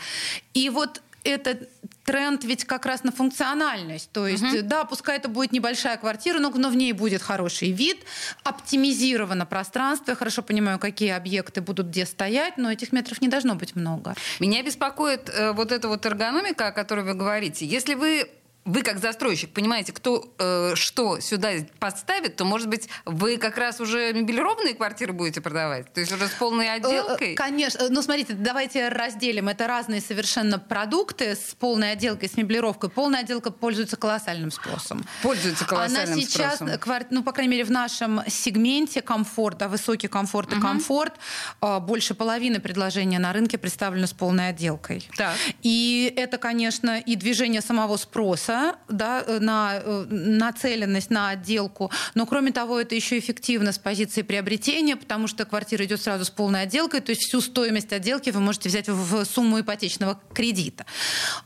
И 0.52 0.71
вот 0.71 1.02
этот 1.25 1.69
тренд 2.04 2.45
ведь 2.45 2.64
как 2.64 2.87
раз 2.87 3.02
на 3.02 3.11
функциональность. 3.11 4.11
То 4.12 4.26
есть, 4.26 4.43
uh-huh. 4.43 4.62
да, 4.62 4.85
пускай 4.85 5.16
это 5.16 5.28
будет 5.28 5.52
небольшая 5.52 5.97
квартира, 5.97 6.38
но, 6.38 6.50
но 6.50 6.69
в 6.69 6.76
ней 6.76 6.93
будет 6.93 7.23
хороший 7.23 7.73
вид, 7.73 8.04
оптимизировано 8.45 9.47
пространство. 9.47 10.11
Я 10.11 10.16
хорошо 10.16 10.43
понимаю, 10.43 10.78
какие 10.78 11.11
объекты 11.11 11.62
будут 11.62 11.88
где 11.88 12.04
стоять, 12.04 12.59
но 12.59 12.71
этих 12.71 12.93
метров 12.93 13.23
не 13.23 13.28
должно 13.28 13.54
быть 13.54 13.75
много. 13.75 14.14
Меня 14.38 14.62
беспокоит 14.62 15.31
э, 15.31 15.52
вот 15.52 15.73
эта 15.73 15.88
вот 15.88 16.04
эргономика, 16.04 16.69
о 16.69 16.73
которой 16.73 17.04
вы 17.04 17.14
говорите. 17.14 17.64
Если 17.64 17.95
вы 17.95 18.28
вы 18.64 18.83
как 18.83 18.99
застройщик 18.99 19.50
понимаете, 19.50 19.92
кто 19.92 20.35
э, 20.38 20.75
что 20.75 21.21
сюда 21.21 21.50
подставит, 21.78 22.37
то, 22.37 22.44
может 22.44 22.68
быть, 22.68 22.88
вы 23.04 23.37
как 23.37 23.59
раз 23.59 23.80
уже 23.80 24.12
мебелированные 24.12 24.75
квартиры 24.75 25.12
будете 25.12 25.40
продавать? 25.40 25.92
То 25.92 26.00
есть 26.00 26.12
уже 26.12 26.28
с 26.28 26.33
полной 26.33 26.66
э, 26.66 26.76
отделкой? 26.76 27.35
Конечно. 27.35 27.88
Ну, 27.90 28.00
смотрите, 28.00 28.33
давайте 28.33 28.88
разделим. 28.88 29.49
Это 29.49 29.66
разные 29.66 30.00
совершенно 30.00 30.59
продукты 30.59 31.35
с 31.35 31.54
полной 31.54 31.92
отделкой, 31.92 32.28
с 32.28 32.37
меблировкой. 32.37 32.88
Полная 32.88 33.21
отделка 33.21 33.50
пользуется 33.50 33.97
колоссальным 33.97 34.50
спросом. 34.50 35.04
Пользуется 35.23 35.66
колоссальным 35.66 36.14
Она 36.14 36.23
сейчас, 36.23 36.56
спросом. 36.56 36.78
Квар... 36.78 37.06
ну, 37.11 37.23
по 37.23 37.33
крайней 37.33 37.52
мере, 37.52 37.64
в 37.64 37.71
нашем 37.71 38.23
сегменте 38.28 39.02
комфорта, 39.02 39.68
высокий 39.68 40.09
комфорт 40.09 40.52
и 40.52 40.56
угу. 40.56 40.62
комфорт, 40.62 41.14
э, 41.61 41.80
больше 41.80 42.14
половины 42.14 42.61
предложения 42.61 43.18
на 43.18 43.35
рынке 43.35 43.59
представлено 43.59 44.06
с 44.06 44.14
полной 44.14 44.49
отделкой. 44.49 45.06
Так. 45.16 45.35
И 45.62 46.12
это, 46.16 46.38
конечно, 46.38 46.99
и 46.99 47.14
движение 47.16 47.61
самого 47.61 47.99
спроса, 47.99 48.53
ремонта, 48.54 48.78
да, 48.88 49.25
на 49.40 49.82
нацеленность 50.08 51.11
на 51.11 51.30
отделку, 51.30 51.90
но 52.14 52.26
кроме 52.26 52.52
того, 52.52 52.80
это 52.80 52.94
еще 52.94 53.18
эффективно 53.18 53.73
с 53.73 53.78
позиции 53.78 54.23
приобретения, 54.23 54.96
потому 54.96 55.26
что 55.28 55.44
квартира 55.44 55.84
идет 55.84 56.00
сразу 56.00 56.25
с 56.25 56.30
полной 56.30 56.62
отделкой, 56.62 57.00
то 57.00 57.11
есть 57.11 57.23
всю 57.23 57.40
стоимость 57.40 57.92
отделки 57.92 58.30
вы 58.30 58.40
можете 58.40 58.68
взять 58.68 58.88
в 58.88 59.25
сумму 59.25 59.61
ипотечного 59.61 60.20
кредита. 60.32 60.87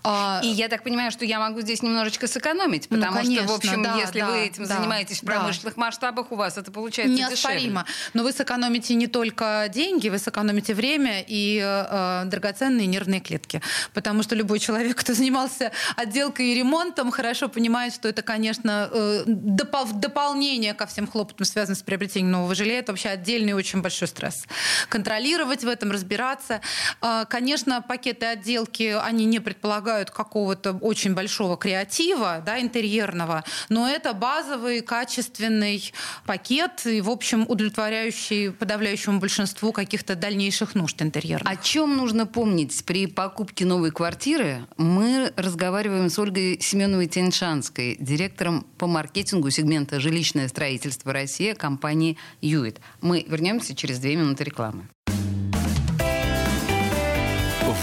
А, 0.04 0.40
И 0.42 0.48
я 0.48 0.68
так 0.68 0.82
понимаю, 0.82 1.10
что 1.10 1.24
я 1.24 1.38
могу 1.38 1.60
здесь 1.60 1.82
немножечко 1.82 2.26
сэкономить, 2.26 2.88
ну, 2.90 2.96
потому 2.96 3.16
ну, 3.16 3.22
конечно, 3.22 3.44
что, 3.44 3.52
в 3.52 3.56
общем, 3.56 3.82
да, 3.82 3.96
если 3.96 4.20
да, 4.20 4.30
вы 4.30 4.38
этим 4.38 4.64
да, 4.64 4.76
занимаетесь 4.76 5.22
в 5.22 5.26
промышленных 5.26 5.74
да. 5.74 5.80
масштабах, 5.80 6.32
у 6.32 6.36
вас 6.36 6.58
это 6.58 6.70
получается 6.70 7.14
Неоспоримо. 7.14 7.82
Дешевле. 7.82 8.10
Но 8.14 8.22
вы 8.22 8.32
сэкономите 8.32 8.94
не 8.94 9.06
только 9.06 9.68
деньги, 9.72 10.08
вы 10.08 10.18
сэкономите 10.18 10.74
время 10.74 11.24
и 11.26 11.60
э, 11.62 12.22
драгоценные 12.26 12.86
нервные 12.86 13.20
клетки. 13.20 13.60
Потому 13.94 14.22
что 14.22 14.34
любой 14.34 14.58
человек, 14.58 14.96
кто 14.96 15.14
занимался 15.14 15.72
отделкой 15.96 16.52
и 16.52 16.54
ремонтом, 16.54 16.98
хорошо 17.11 17.49
понимает, 17.49 17.95
что 17.95 18.09
это, 18.09 18.23
конечно, 18.23 18.88
э, 18.93 19.25
допол- 19.26 19.93
дополнение 19.93 20.75
ко 20.75 20.87
всем 20.87 21.07
хлопотам, 21.07 21.47
связанным 21.47 21.76
с 21.76 21.83
приобретением 21.83 22.33
нового 22.33 22.55
жилья. 22.55 22.78
Это 22.78 22.93
вообще 22.93 23.09
отдельный 23.11 23.52
очень 23.52 23.81
большой 23.83 24.09
стресс. 24.09 24.47
Контролировать 24.88 25.64
в 25.64 25.69
этом, 25.69 25.90
разбираться. 25.90 26.61
Э, 27.00 27.25
конечно, 27.28 27.83
пакеты 27.83 28.26
отделки, 28.26 28.97
они 29.00 29.25
не 29.25 29.40
предполагают 29.40 30.11
какого-то 30.11 30.73
очень 30.73 31.14
большого 31.14 31.57
креатива, 31.57 32.43
да, 32.45 32.61
интерьерного, 32.61 33.45
но 33.69 33.88
это 33.88 34.12
базовый, 34.12 34.81
качественный 34.81 35.93
пакет, 36.26 36.87
и, 36.87 37.00
в 37.00 37.11
общем, 37.11 37.45
удовлетворяющий 37.49 38.50
подавляющему 38.52 39.21
большинству 39.21 39.73
каких-то 39.73 40.14
дальнейших 40.14 40.75
нужд 40.75 41.00
интерьерных. 41.02 41.50
О 41.50 41.57
чем 41.57 41.97
нужно 41.97 42.26
помнить 42.26 42.85
при 42.85 43.07
покупке 43.07 43.64
новой 43.64 43.90
квартиры? 43.90 44.67
Мы 44.76 45.33
разговариваем 45.37 46.11
с 46.11 46.19
Ольгой 46.19 46.59
Семеновой-Тяньшанской, 46.88 47.97
директором 48.00 48.64
по 48.78 48.87
маркетингу 48.87 49.50
сегмента 49.50 50.00
«Жилищное 50.00 50.49
строительство 50.49 51.12
Россия» 51.12 51.54
компании 51.54 52.16
«Юит». 52.40 52.80
Мы 53.02 53.26
вернемся 53.28 53.75
через 53.75 53.99
две 53.99 54.16
минуты 54.16 54.45
рекламы. 54.45 54.88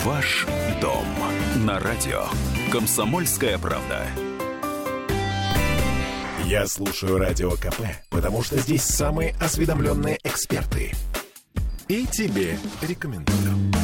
Ваш 0.04 0.46
дом 0.82 1.06
на 1.58 1.80
радио. 1.80 2.26
Комсомольская 2.72 3.58
правда. 3.58 4.08
Я 6.46 6.68
слушаю 6.68 7.18
радио 7.18 7.52
КП, 7.52 7.82
потому 8.10 8.44
что 8.44 8.58
здесь 8.60 8.84
самые 8.84 9.36
осведомленные 9.42 10.20
эксперты. 10.24 10.94
И 11.88 12.06
тебе 12.06 12.58
рекомендую. 12.82 13.75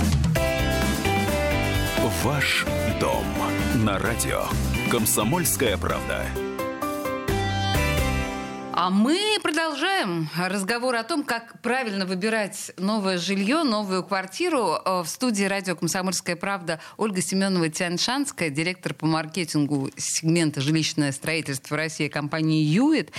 Ваш 2.20 2.66
дом 3.00 3.26
на 3.84 3.98
радио. 3.98 4.44
Комсомольская 4.92 5.78
правда. 5.78 6.28
А 8.74 8.90
мы 8.90 9.38
продолжаем 9.42 10.30
разговор 10.38 10.96
о 10.96 11.04
том, 11.04 11.24
как 11.24 11.62
правильно 11.62 12.06
выбирать 12.06 12.72
новое 12.78 13.18
жилье, 13.18 13.64
новую 13.64 14.04
квартиру. 14.04 14.78
Э, 14.86 15.02
в 15.02 15.08
студии 15.08 15.46
радио 15.46 15.76
«Комсомольская 15.76 16.36
правда» 16.36 16.80
Ольга 16.98 17.22
Семенова-Тяньшанская, 17.22 18.50
директор 18.50 18.94
по 18.94 19.08
маркетингу 19.08 19.90
сегмента 19.98 20.62
«Жилищное 20.62 21.12
строительство 21.14 21.78
России» 21.78 22.08
компании 22.08 22.64
«Юит». 22.64 23.12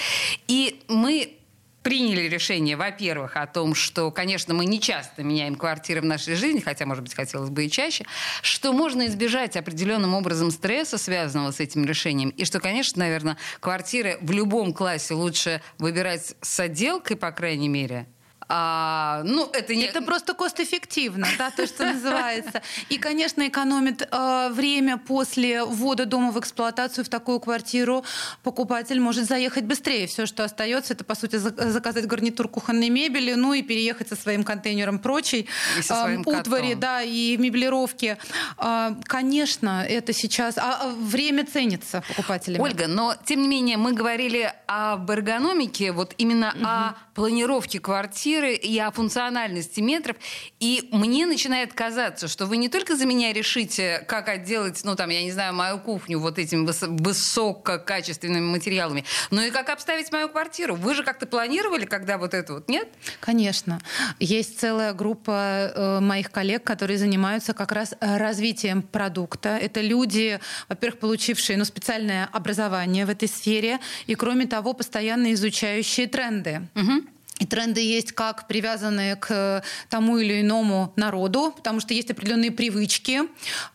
И 0.48 0.80
мы 0.88 1.38
приняли 1.82 2.28
решение, 2.28 2.76
во-первых, 2.76 3.36
о 3.36 3.46
том, 3.46 3.74
что, 3.74 4.10
конечно, 4.10 4.54
мы 4.54 4.66
не 4.66 4.80
часто 4.80 5.22
меняем 5.22 5.54
квартиры 5.56 6.00
в 6.00 6.04
нашей 6.04 6.34
жизни, 6.34 6.60
хотя, 6.60 6.86
может 6.86 7.02
быть, 7.02 7.14
хотелось 7.14 7.50
бы 7.50 7.64
и 7.64 7.70
чаще, 7.70 8.04
что 8.42 8.72
можно 8.72 9.06
избежать 9.06 9.56
определенным 9.56 10.14
образом 10.14 10.50
стресса, 10.50 10.98
связанного 10.98 11.50
с 11.50 11.60
этим 11.60 11.84
решением, 11.84 12.30
и 12.30 12.44
что, 12.44 12.60
конечно, 12.60 13.00
наверное, 13.00 13.36
квартиры 13.60 14.18
в 14.20 14.30
любом 14.30 14.72
классе 14.72 15.14
лучше 15.14 15.62
выбирать 15.78 16.34
с 16.40 16.60
отделкой, 16.60 17.16
по 17.16 17.30
крайней 17.32 17.68
мере, 17.68 18.06
а, 18.54 19.22
ну, 19.24 19.48
это 19.50 19.74
не... 19.74 19.84
Это 19.84 20.02
просто 20.02 20.34
кост-эффективно, 20.34 21.26
да, 21.38 21.50
то, 21.50 21.66
что 21.66 21.86
называется. 21.86 22.60
И, 22.90 22.98
конечно, 22.98 23.48
экономит 23.48 24.02
э, 24.02 24.50
время 24.52 24.98
после 24.98 25.64
ввода 25.64 26.04
дома 26.04 26.32
в 26.32 26.38
эксплуатацию 26.38 27.06
в 27.06 27.08
такую 27.08 27.40
квартиру. 27.40 28.04
Покупатель 28.42 29.00
может 29.00 29.26
заехать 29.26 29.64
быстрее. 29.64 30.06
Все, 30.06 30.26
что 30.26 30.44
остается, 30.44 30.92
это, 30.92 31.02
по 31.02 31.14
сути, 31.14 31.36
заказать 31.36 32.06
гарнитур 32.06 32.46
кухонной 32.46 32.90
мебели, 32.90 33.32
ну 33.32 33.54
и 33.54 33.62
переехать 33.62 34.10
со 34.10 34.16
своим 34.16 34.44
контейнером 34.44 34.98
прочей 34.98 35.48
э, 35.88 36.16
утвари, 36.18 36.74
да, 36.74 37.00
и 37.00 37.38
меблировки. 37.38 38.18
Э, 38.58 38.94
конечно, 39.04 39.82
это 39.82 40.12
сейчас... 40.12 40.58
А, 40.58 40.78
а 40.82 40.88
время 40.90 41.46
ценится 41.46 42.02
покупателями. 42.06 42.60
Ольга, 42.60 42.86
но, 42.86 43.14
тем 43.24 43.40
не 43.40 43.48
менее, 43.48 43.78
мы 43.78 43.94
говорили 43.94 44.52
об 44.66 45.10
эргономике, 45.10 45.92
вот 45.92 46.14
именно 46.18 46.52
угу. 46.54 46.66
о 46.66 46.94
планировке 47.14 47.80
квартиры, 47.80 48.54
и 48.54 48.78
о 48.78 48.90
функциональности 48.90 49.80
метров. 49.80 50.16
И 50.60 50.88
мне 50.92 51.26
начинает 51.26 51.72
казаться, 51.72 52.28
что 52.28 52.46
вы 52.46 52.56
не 52.56 52.68
только 52.68 52.96
за 52.96 53.06
меня 53.06 53.32
решите, 53.32 54.04
как 54.08 54.28
отделать, 54.28 54.80
ну 54.84 54.96
там, 54.96 55.10
я 55.10 55.22
не 55.22 55.32
знаю, 55.32 55.54
мою 55.54 55.78
кухню 55.78 56.18
вот 56.18 56.38
этими 56.38 56.66
высококачественными 56.66 58.44
материалами, 58.44 59.04
но 59.30 59.42
и 59.42 59.50
как 59.50 59.68
обставить 59.68 60.10
мою 60.12 60.28
квартиру. 60.28 60.74
Вы 60.74 60.94
же 60.94 61.04
как-то 61.04 61.26
планировали, 61.26 61.84
когда 61.84 62.18
вот 62.18 62.34
это 62.34 62.54
вот, 62.54 62.68
нет? 62.68 62.88
Конечно. 63.20 63.80
Есть 64.18 64.58
целая 64.60 64.92
группа 64.92 65.72
э, 65.74 66.00
моих 66.00 66.30
коллег, 66.30 66.64
которые 66.64 66.98
занимаются 66.98 67.52
как 67.52 67.72
раз 67.72 67.94
э, 68.00 68.16
развитием 68.16 68.82
продукта. 68.82 69.58
Это 69.60 69.80
люди, 69.80 70.40
во-первых, 70.68 71.00
получившие 71.00 71.56
ну, 71.56 71.64
специальное 71.64 72.28
образование 72.32 73.06
в 73.06 73.10
этой 73.10 73.28
сфере, 73.28 73.80
и 74.06 74.14
кроме 74.14 74.46
того, 74.46 74.72
постоянно 74.72 75.32
изучающие 75.32 76.06
тренды. 76.06 76.68
Угу. 76.74 77.11
И 77.38 77.46
тренды 77.46 77.80
есть 77.80 78.12
как 78.12 78.46
привязанные 78.46 79.16
к 79.16 79.64
тому 79.88 80.18
или 80.18 80.42
иному 80.42 80.92
народу, 80.96 81.52
потому 81.56 81.80
что 81.80 81.94
есть 81.94 82.10
определенные 82.10 82.52
привычки 82.52 83.22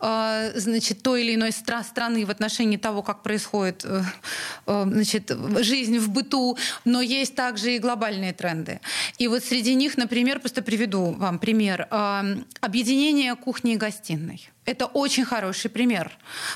э, 0.00 0.52
значит, 0.54 1.02
той 1.02 1.22
или 1.22 1.34
иной 1.34 1.50
стра- 1.50 1.84
страны 1.84 2.24
в 2.24 2.30
отношении 2.30 2.76
того, 2.76 3.02
как 3.02 3.22
происходит 3.22 3.84
э, 3.84 4.02
э, 4.66 4.84
значит, 4.86 5.30
жизнь 5.58 5.98
в 5.98 6.08
быту, 6.08 6.56
но 6.84 7.00
есть 7.02 7.34
также 7.34 7.74
и 7.74 7.78
глобальные 7.78 8.32
тренды. 8.32 8.80
И 9.18 9.28
вот 9.28 9.44
среди 9.44 9.74
них, 9.74 9.98
например, 9.98 10.40
просто 10.40 10.62
приведу 10.62 11.12
вам 11.12 11.38
пример, 11.38 11.88
объединение 12.60 13.34
кухни 13.34 13.74
и 13.74 13.76
гостиной. 13.76 14.48
Это 14.68 14.86
очень 14.86 15.24
хороший 15.24 15.70
пример, 15.70 16.12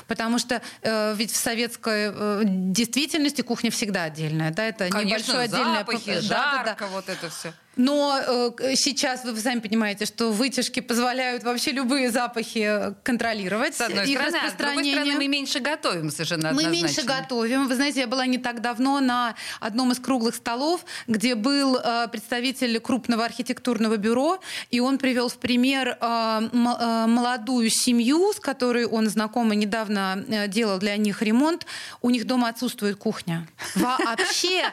потому 0.07 0.37
что 0.37 0.61
э, 0.81 1.15
ведь 1.15 1.31
в 1.31 1.35
советской 1.35 2.11
э, 2.13 2.41
действительности 2.45 3.41
кухня 3.41 3.71
всегда 3.71 4.03
отдельная, 4.03 4.51
да, 4.51 4.65
это 4.65 4.89
Конечно, 4.89 5.31
небольшое 5.33 5.39
отдельное 5.45 5.79
запахи, 5.79 6.19
жарко, 6.19 6.29
да, 6.29 6.63
да, 6.63 6.75
да. 6.79 6.87
вот 6.87 7.09
это 7.09 7.29
все. 7.29 7.53
Но 7.75 8.51
э, 8.59 8.75
сейчас 8.75 9.23
вы 9.23 9.35
сами 9.39 9.59
понимаете, 9.59 10.05
что 10.05 10.31
вытяжки 10.31 10.79
позволяют 10.79 11.43
вообще 11.43 11.71
любые 11.71 12.11
запахи 12.11 12.93
контролировать. 13.03 13.75
С 13.75 13.81
одной 13.81 14.07
их 14.07 14.19
стороны, 14.19 14.37
а 14.45 14.49
с 14.49 14.53
другой 14.53 14.91
стороны, 14.91 15.15
мы 15.15 15.27
меньше 15.27 15.59
готовим 15.59 16.11
совершенно 16.11 16.53
Мы 16.53 16.65
меньше 16.65 17.01
готовим. 17.01 17.67
Вы 17.67 17.75
знаете, 17.75 18.01
я 18.01 18.07
была 18.07 18.25
не 18.25 18.37
так 18.37 18.61
давно 18.61 18.99
на 18.99 19.35
одном 19.59 19.91
из 19.91 19.99
круглых 19.99 20.35
столов, 20.35 20.85
где 21.07 21.33
был 21.35 21.77
э, 21.77 22.07
представитель 22.09 22.79
крупного 22.79 23.25
архитектурного 23.25 23.97
бюро, 23.97 24.39
и 24.69 24.79
он 24.79 24.99
привел 24.99 25.29
в 25.29 25.37
пример 25.37 25.97
э, 25.99 26.41
э, 26.51 27.07
молодую 27.07 27.69
семью, 27.69 28.33
с 28.33 28.39
которой 28.39 28.85
он 28.85 29.09
знаком 29.09 29.51
и 29.51 29.55
недавно 29.55 30.23
э, 30.27 30.47
делал 30.47 30.77
для 30.77 30.95
них 30.97 31.23
ремонт. 31.23 31.65
У 32.01 32.11
них 32.11 32.27
дома 32.27 32.49
отсутствует 32.49 32.97
кухня. 32.97 33.47
Вообще 33.75 34.65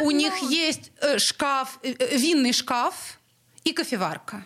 у 0.00 0.10
них 0.10 0.34
ну. 0.42 0.50
есть 0.50 0.92
э, 1.00 1.18
шкаф, 1.18 1.78
э, 1.82 2.16
вин 2.16 2.41
винный 2.42 2.52
шкаф 2.52 3.20
и 3.62 3.72
кофеварка. 3.72 4.42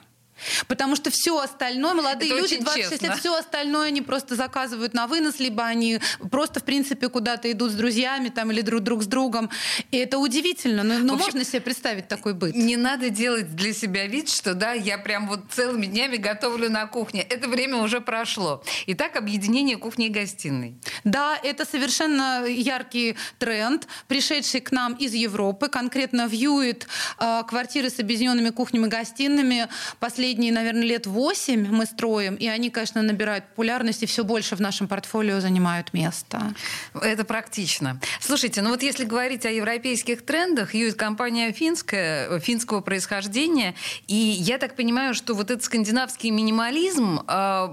Потому 0.69 0.97
что 0.97 1.11
все 1.11 1.39
остальное, 1.39 1.95
молодые 1.95 2.31
Это 2.31 2.41
люди, 2.41 2.59
26 2.59 2.91
честно. 2.91 3.07
лет, 3.07 3.19
все 3.19 3.35
остальное 3.35 3.89
они 3.89 4.03
просто 4.03 4.35
заказывают 4.35 4.95
на 4.95 5.07
вынос, 5.07 5.39
либо 5.39 5.65
они 5.65 6.01
просто, 6.31 6.61
в 6.61 6.65
принципе, 6.65 7.09
куда-то 7.09 7.51
идут 7.51 7.73
с 7.73 7.75
друзьями 7.75 8.29
там, 8.29 8.51
или 8.51 8.61
друг, 8.61 8.83
друг 8.83 9.03
с 9.03 9.07
другом. 9.07 9.51
И 9.91 9.97
это 9.97 10.19
удивительно. 10.19 10.83
Но, 10.83 10.99
но 10.99 11.15
общем, 11.15 11.25
можно 11.25 11.45
себе 11.45 11.61
представить 11.61 12.09
такой 12.09 12.35
быт. 12.35 12.55
Не 12.55 12.77
надо 12.77 13.11
делать 13.11 13.55
для 13.55 13.73
себя 13.73 14.07
вид, 14.07 14.29
что 14.29 14.55
да, 14.55 14.73
я 14.73 14.99
прям 14.99 15.29
вот 15.29 15.41
целыми 15.51 15.87
днями 15.87 16.17
готовлю 16.17 16.71
на 16.71 16.87
кухне. 16.87 17.23
Это 17.23 17.49
время 17.49 17.79
уже 17.79 18.01
прошло. 18.01 18.63
Итак, 18.87 19.17
объединение 19.17 19.77
кухни 19.77 20.07
и 20.07 20.11
гостиной. 20.11 20.77
Да, 21.05 21.39
это 21.43 21.65
совершенно 21.65 22.45
яркий 22.47 23.17
тренд, 23.39 23.87
пришедший 24.09 24.61
к 24.61 24.73
нам 24.73 24.95
из 24.95 25.15
Европы. 25.15 25.69
Конкретно 25.69 26.27
вьюет 26.27 26.87
э, 27.19 27.43
квартиры 27.49 27.91
с 27.91 27.99
объединенными 27.99 28.51
кухнями 28.51 28.87
и 28.87 28.89
гостиными 28.89 29.69
последние 30.01 30.26
последние, 30.27 30.53
наверное, 30.53 30.83
лет 30.83 31.07
8 31.07 31.69
мы 31.71 31.87
строим, 31.87 32.35
и 32.35 32.49
они, 32.49 32.71
конечно, 32.71 33.01
набирают 33.01 33.45
популярность 33.47 34.03
и 34.03 34.07
все 34.07 34.25
больше 34.25 34.57
в 34.57 34.61
нашем 34.61 34.89
портфолио 34.89 35.39
занимают 35.39 35.93
место. 35.93 36.53
Это 37.01 37.25
практично. 37.25 38.01
Слушайте, 38.21 38.61
ну 38.63 38.71
вот 38.71 38.83
если 38.83 39.05
говорить 39.05 39.47
о 39.47 39.51
европейских 39.51 40.27
трендах, 40.27 40.75
Юит 40.75 40.97
компания 40.97 41.53
финская, 41.53 42.41
финского 42.41 42.81
происхождения, 42.81 43.77
и 44.09 44.17
я 44.17 44.59
так 44.59 44.75
понимаю, 44.75 45.15
что 45.15 45.35
вот 45.35 45.53
этот 45.53 45.63
скандинавский 45.63 46.31
минимализм 46.31 47.21
э, 47.29 47.69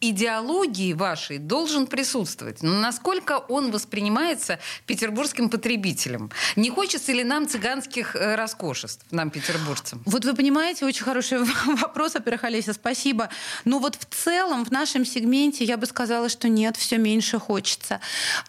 идеологии 0.00 0.94
вашей 0.94 1.38
должен 1.38 1.86
присутствовать. 1.86 2.62
Но 2.62 2.72
но 2.72 2.80
насколько 2.80 3.38
он 3.48 3.70
воспринимается 3.70 4.58
петербургским 4.86 5.50
потребителем? 5.50 6.30
Не 6.56 6.70
хочется 6.70 7.12
ли 7.12 7.22
нам 7.22 7.46
цыганских 7.46 8.16
э, 8.16 8.34
роскошеств, 8.34 9.04
нам, 9.10 9.30
петербуржцам? 9.30 10.02
Вот 10.06 10.24
вы 10.24 10.34
понимаете, 10.34 10.86
очень 10.86 11.04
хороший 11.04 11.38
вопрос, 11.44 11.91
во-первых, 12.14 12.44
Олеся, 12.44 12.72
спасибо. 12.72 13.28
Но 13.64 13.78
вот 13.78 13.96
в 13.96 14.04
целом 14.14 14.64
в 14.64 14.70
нашем 14.70 15.04
сегменте 15.04 15.64
я 15.64 15.76
бы 15.76 15.86
сказала, 15.86 16.28
что 16.28 16.48
нет, 16.48 16.76
все 16.76 16.98
меньше 16.98 17.38
хочется. 17.38 18.00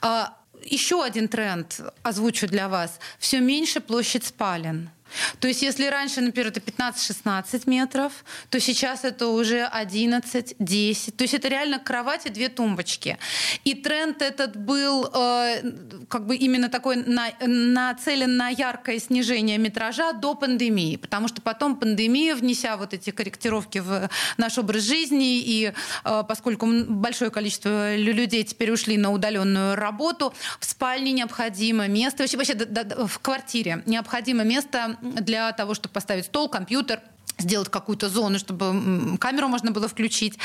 А, 0.01 0.35
еще 0.65 1.03
один 1.03 1.27
тренд 1.27 1.79
озвучу 2.03 2.47
для 2.47 2.69
вас. 2.69 2.99
Все 3.19 3.39
меньше 3.39 3.79
площадь 3.79 4.25
спален. 4.25 4.89
То 5.39 5.47
есть 5.47 5.61
если 5.61 5.87
раньше, 5.87 6.21
например, 6.21 6.47
это 6.49 6.59
15-16 6.59 7.63
метров, 7.65 8.11
то 8.49 8.59
сейчас 8.59 9.03
это 9.03 9.27
уже 9.27 9.69
11-10. 9.73 11.11
То 11.11 11.23
есть 11.23 11.33
это 11.33 11.47
реально 11.47 11.79
кровать 11.79 12.25
и 12.25 12.29
две 12.29 12.49
тумбочки. 12.49 13.17
И 13.63 13.73
тренд 13.75 14.21
этот 14.21 14.55
был 14.57 15.09
э, 15.13 15.61
как 16.07 16.25
бы 16.25 16.35
именно 16.35 16.69
такой 16.69 16.97
на, 16.97 17.29
нацелен 17.41 18.37
на 18.37 18.49
яркое 18.49 18.99
снижение 18.99 19.57
метража 19.57 20.13
до 20.13 20.35
пандемии, 20.35 20.95
потому 20.95 21.27
что 21.27 21.41
потом 21.41 21.75
пандемия, 21.75 22.35
внеся 22.35 22.77
вот 22.77 22.93
эти 22.93 23.09
корректировки 23.11 23.79
в 23.79 24.09
наш 24.37 24.57
образ 24.57 24.83
жизни, 24.83 25.39
и 25.39 25.73
э, 26.03 26.23
поскольку 26.27 26.67
большое 26.87 27.31
количество 27.31 27.95
людей 27.95 28.43
теперь 28.43 28.71
ушли 28.71 28.97
на 28.97 29.11
удаленную 29.11 29.75
работу, 29.75 30.33
в 30.59 30.65
спальне 30.65 31.11
необходимо 31.11 31.87
место, 31.87 32.23
вообще, 32.23 32.37
вообще 32.37 32.53
да, 32.53 32.83
да, 32.83 33.05
в 33.07 33.19
квартире 33.19 33.83
необходимо 33.85 34.43
место 34.43 34.97
для 35.03 35.51
того, 35.51 35.73
чтобы 35.73 35.93
поставить 35.93 36.25
стол, 36.25 36.49
компьютер, 36.49 37.01
сделать 37.43 37.69
какую-то 37.69 38.09
зону, 38.09 38.39
чтобы 38.39 39.17
камеру 39.19 39.47
можно 39.47 39.71
было 39.71 39.87
включить. 39.87 40.39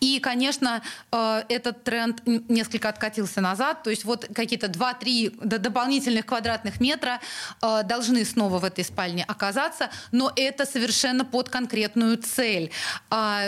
И, 0.00 0.20
конечно, 0.20 0.82
э, 1.10 1.42
этот 1.48 1.84
тренд 1.84 2.22
несколько 2.26 2.88
откатился 2.88 3.40
назад. 3.40 3.82
То 3.82 3.90
есть 3.90 4.04
вот 4.04 4.26
какие-то 4.34 4.68
2-3 4.68 5.58
дополнительных 5.58 6.26
квадратных 6.26 6.80
метра 6.80 7.20
э, 7.62 7.82
должны 7.84 8.24
снова 8.24 8.58
в 8.58 8.64
этой 8.64 8.84
спальне 8.84 9.24
оказаться, 9.24 9.90
но 10.12 10.32
это 10.36 10.66
совершенно 10.66 11.24
под 11.24 11.48
конкретную 11.48 12.18
цель. 12.18 12.70
А, 13.10 13.44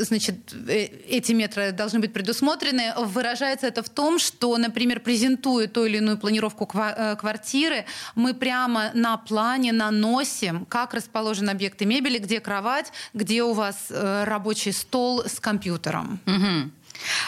значит, 0.00 0.54
э, 0.68 0.84
эти 1.08 1.32
метры 1.32 1.72
должны 1.72 2.00
быть 2.00 2.12
предусмотрены. 2.12 2.94
Выражается 2.96 3.66
это 3.66 3.82
в 3.82 3.88
том, 3.88 4.18
что, 4.18 4.56
например, 4.56 5.00
презентуя 5.00 5.66
ту 5.66 5.84
или 5.84 5.98
иную 5.98 6.18
планировку 6.18 6.66
квартиры, 6.66 7.84
мы 8.14 8.34
прямо 8.34 8.90
на 8.94 9.16
плане 9.16 9.72
наносим, 9.72 10.64
как 10.66 10.94
расположены 10.94 11.50
объекты 11.50 11.84
мебели, 11.84 12.18
где 12.18 12.40
кровать, 12.44 12.92
где 13.14 13.42
у 13.42 13.52
вас 13.52 13.86
э, 13.90 14.24
рабочий 14.24 14.72
стол 14.72 15.24
с 15.24 15.40
компьютером. 15.40 16.20
Угу. 16.26 16.70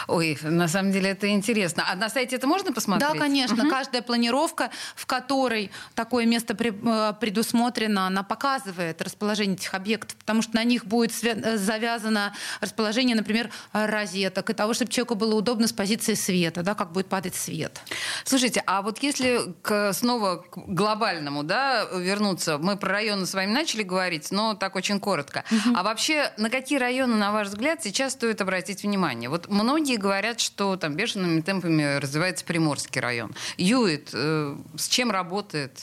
Ой, 0.08 0.38
на 0.42 0.68
самом 0.68 0.92
деле 0.92 1.10
это 1.10 1.28
интересно. 1.28 1.84
А 1.90 1.96
на 1.96 2.08
сайте 2.08 2.36
это 2.36 2.46
можно 2.46 2.72
посмотреть? 2.72 3.12
Да, 3.12 3.18
конечно. 3.18 3.64
Угу. 3.64 3.70
Каждая 3.70 4.02
планировка, 4.02 4.70
в 4.94 5.06
которой 5.06 5.70
такое 5.94 6.26
место 6.26 6.56
э, 6.58 7.12
предусмотрено, 7.20 8.06
она 8.06 8.22
показывает 8.22 9.02
расположение 9.02 9.56
этих 9.56 9.74
объектов, 9.74 10.16
потому 10.16 10.42
что 10.42 10.54
на 10.56 10.64
них 10.64 10.86
будет 10.86 11.12
э, 11.24 11.56
завязано 11.56 12.34
расположение, 12.60 13.16
например, 13.16 13.50
розеток, 13.72 14.50
и 14.50 14.54
того, 14.54 14.74
чтобы 14.74 14.90
человеку 14.90 15.14
было 15.14 15.34
удобно 15.34 15.66
с 15.66 15.72
позиции 15.72 16.14
света, 16.14 16.62
да, 16.62 16.74
как 16.74 16.92
будет 16.92 17.08
падать 17.08 17.34
свет. 17.34 17.80
Слушайте, 18.24 18.62
а 18.66 18.82
вот 18.82 19.02
если 19.02 19.54
к, 19.62 19.92
снова 19.92 20.36
к 20.36 20.56
глобальному 20.56 21.42
да, 21.42 21.84
вернуться, 21.92 22.58
мы 22.58 22.76
про 22.76 22.92
районы 22.92 23.26
с 23.26 23.34
вами 23.34 23.50
начали 23.50 23.82
говорить, 23.82 24.30
но 24.30 24.54
так 24.54 24.76
очень 24.76 25.00
коротко. 25.00 25.44
Угу. 25.50 25.76
А 25.76 25.82
вообще, 25.82 26.32
на 26.36 26.50
какие 26.50 26.78
районы, 26.78 27.16
на 27.16 27.32
ваш 27.32 27.48
взгляд, 27.48 27.82
сейчас 27.82 28.12
стоит 28.12 28.40
обратить 28.40 28.82
внимание? 28.82 29.28
Вот 29.28 29.48
многие 29.56 29.96
говорят, 29.96 30.40
что 30.40 30.76
там 30.76 30.94
бешеными 30.94 31.40
темпами 31.40 31.98
развивается 31.98 32.44
Приморский 32.44 33.00
район. 33.00 33.34
Юит, 33.56 34.10
э, 34.12 34.56
с 34.76 34.88
чем 34.88 35.10
работает? 35.10 35.82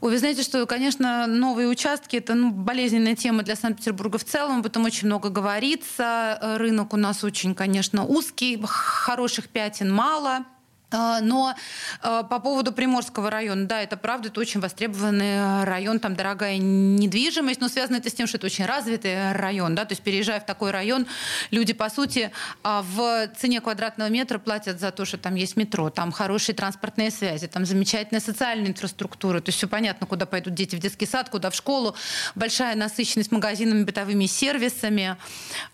Ой, 0.00 0.12
вы 0.12 0.18
знаете, 0.18 0.42
что, 0.42 0.64
конечно, 0.66 1.26
новые 1.26 1.68
участки– 1.68 2.16
это 2.18 2.34
ну, 2.34 2.50
болезненная 2.50 3.16
тема 3.16 3.42
для 3.42 3.56
Санкт-Петербурга 3.56 4.18
в 4.18 4.24
целом, 4.24 4.60
об 4.60 4.66
этом 4.66 4.84
очень 4.84 5.06
много 5.06 5.30
говорится. 5.30 6.38
Рынок 6.58 6.92
у 6.92 6.96
нас 6.96 7.24
очень, 7.24 7.54
конечно, 7.54 8.04
узкий, 8.04 8.60
хороших 8.64 9.48
пятен 9.48 9.92
мало– 9.92 10.44
но 10.92 11.54
а, 12.00 12.22
по 12.22 12.38
поводу 12.38 12.72
Приморского 12.72 13.30
района, 13.30 13.66
да, 13.66 13.82
это 13.82 13.96
правда, 13.96 14.28
это 14.28 14.40
очень 14.40 14.60
востребованный 14.60 15.64
район, 15.64 16.00
там 16.00 16.14
дорогая 16.14 16.58
недвижимость, 16.58 17.60
но 17.60 17.68
связано 17.68 17.96
это 17.96 18.10
с 18.10 18.14
тем, 18.14 18.26
что 18.26 18.36
это 18.36 18.46
очень 18.46 18.64
развитый 18.64 19.32
район, 19.32 19.74
да, 19.74 19.84
то 19.84 19.92
есть 19.92 20.02
переезжая 20.02 20.40
в 20.40 20.46
такой 20.46 20.70
район, 20.70 21.06
люди, 21.50 21.72
по 21.72 21.88
сути, 21.88 22.30
а, 22.62 22.82
в 22.82 23.28
цене 23.38 23.60
квадратного 23.60 24.08
метра 24.08 24.38
платят 24.38 24.80
за 24.80 24.90
то, 24.90 25.04
что 25.04 25.18
там 25.18 25.34
есть 25.34 25.56
метро, 25.56 25.90
там 25.90 26.12
хорошие 26.12 26.54
транспортные 26.54 27.10
связи, 27.10 27.46
там 27.46 27.64
замечательная 27.64 28.20
социальная 28.20 28.68
инфраструктура, 28.68 29.40
то 29.40 29.48
есть 29.48 29.58
все 29.58 29.68
понятно, 29.68 30.06
куда 30.06 30.26
пойдут 30.26 30.54
дети 30.54 30.76
в 30.76 30.78
детский 30.78 31.06
сад, 31.06 31.28
куда 31.28 31.50
в 31.50 31.54
школу, 31.54 31.94
большая 32.34 32.74
насыщенность 32.74 33.32
магазинами, 33.32 33.84
бытовыми 33.84 34.26
сервисами. 34.26 35.16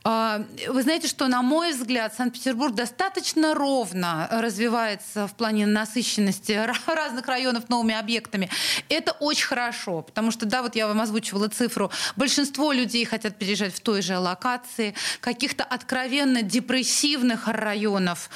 Вы 0.05 0.83
знаете, 0.83 1.09
что, 1.09 1.29
на 1.29 1.43
мой 1.43 1.73
взгляд, 1.73 2.15
Санкт-Петербург 2.15 2.75
достаточно 2.75 3.55
ровно 3.55 4.29
развивается 4.31 5.08
в 5.15 5.35
плане 5.37 5.67
насыщенности 5.67 6.53
разных 6.87 7.27
районов 7.27 7.69
новыми 7.69 7.95
объектами, 7.95 8.51
это 8.89 9.13
очень 9.13 9.47
хорошо, 9.47 10.03
потому 10.03 10.31
что, 10.31 10.47
да, 10.47 10.63
вот 10.63 10.77
я 10.77 10.87
вам 10.87 11.01
озвучивала 11.01 11.49
цифру, 11.49 11.91
большинство 12.17 12.73
людей 12.73 13.05
хотят 13.05 13.37
переезжать 13.37 13.75
в 13.75 13.81
той 13.81 14.03
же 14.03 14.19
локации, 14.19 14.95
каких-то 15.21 15.65
откровенно 15.65 16.43
депрессивных 16.43 17.49
районов 17.49 18.31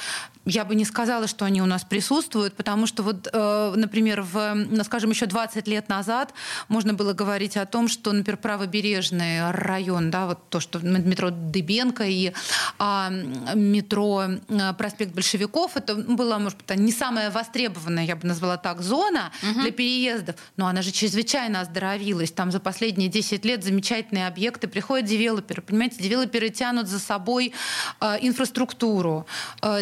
я 0.45 0.65
бы 0.65 0.75
не 0.75 0.83
сказала, 0.83 1.27
что 1.27 1.45
они 1.45 1.61
у 1.61 1.65
нас 1.65 1.83
присутствуют, 1.83 2.55
потому 2.55 2.85
что 2.85 3.01
вот, 3.03 3.29
э, 3.31 3.73
например, 3.75 4.21
в, 4.21 4.53
ну, 4.53 4.83
скажем, 4.83 5.11
еще 5.11 5.25
20 5.25 5.67
лет 5.67 5.87
назад 5.87 6.33
можно 6.67 6.93
было 6.93 7.13
говорить 7.13 7.55
о 7.55 7.65
том, 7.65 7.87
что, 7.87 8.11
например, 8.11 8.37
правобережный 8.37 9.51
район, 9.51 10.11
да, 10.11 10.25
вот 10.27 10.49
то, 10.49 10.59
что 10.59 10.79
метро 10.79 11.29
Дыбенко 11.29 12.03
и 12.03 12.33
а, 12.77 13.09
метро 13.09 14.23
э, 14.49 14.73
проспект 14.77 15.13
Большевиков, 15.13 15.77
это 15.77 15.95
была, 15.95 16.39
может 16.39 16.57
быть, 16.57 16.77
не 16.77 16.91
самая 16.91 17.31
востребованная, 17.31 18.03
я 18.03 18.17
бы 18.17 18.27
назвала 18.27 18.57
так, 18.57 18.81
зона 18.81 19.31
угу. 19.41 19.61
для 19.61 19.71
переездов, 19.71 20.35
но 20.57 20.67
она 20.67 20.81
же 20.81 20.91
чрезвычайно 20.91 21.61
оздоровилась. 21.61 22.31
Там 22.31 22.51
за 22.51 22.59
последние 22.59 23.07
10 23.07 23.45
лет 23.45 23.63
замечательные 23.63 24.27
объекты, 24.27 24.67
приходят 24.67 25.07
девелоперы, 25.07 25.61
понимаете, 25.61 26.03
девелоперы 26.03 26.49
тянут 26.49 26.89
за 26.89 26.99
собой 26.99 27.53
э, 28.01 28.17
инфраструктуру, 28.21 29.25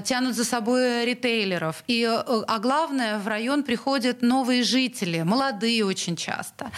тянут 0.04 0.36
за 0.36 0.51
собой 0.52 1.06
ритейлеров. 1.06 1.84
И, 1.88 2.04
э, 2.04 2.44
а 2.48 2.60
главное, 2.60 3.20
в 3.20 3.28
район 3.28 3.64
приходят 3.64 4.22
новые 4.22 4.64
жители, 4.64 5.24
молодые 5.24 5.86
очень 5.86 6.16
часто. 6.16 6.72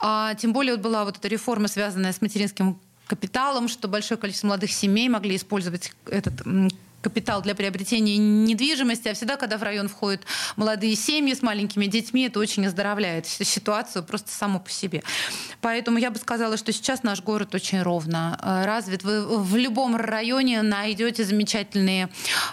А, 0.00 0.34
тем 0.34 0.52
более 0.52 0.72
вот 0.74 0.82
была 0.82 1.04
вот 1.04 1.18
эта 1.18 1.28
реформа, 1.28 1.68
связанная 1.68 2.12
с 2.12 2.22
материнским 2.22 2.78
капиталом, 3.06 3.68
что 3.68 3.88
большое 3.88 4.18
количество 4.18 4.48
молодых 4.48 4.72
семей 4.72 5.08
могли 5.08 5.36
использовать 5.36 5.92
этот 6.06 6.34
капитал 7.00 7.42
для 7.42 7.54
приобретения 7.54 8.16
недвижимости, 8.16 9.08
а 9.08 9.14
всегда, 9.14 9.36
когда 9.36 9.56
в 9.56 9.62
район 9.62 9.88
входят 9.88 10.22
молодые 10.56 10.96
семьи 10.96 11.34
с 11.34 11.42
маленькими 11.42 11.86
детьми, 11.86 12.26
это 12.26 12.40
очень 12.40 12.66
оздоровляет 12.66 13.26
ситуацию 13.26 14.04
просто 14.04 14.30
само 14.30 14.58
по 14.58 14.70
себе. 14.70 15.02
Поэтому 15.60 15.98
я 15.98 16.10
бы 16.10 16.18
сказала, 16.18 16.56
что 16.56 16.72
сейчас 16.72 17.02
наш 17.02 17.22
город 17.22 17.54
очень 17.54 17.82
ровно 17.82 18.38
э, 18.42 18.64
развит. 18.66 19.04
Вы 19.04 19.26
в 19.26 19.56
любом 19.56 19.96
районе 19.96 20.62
найдете 20.62 21.24
замечательные 21.24 22.08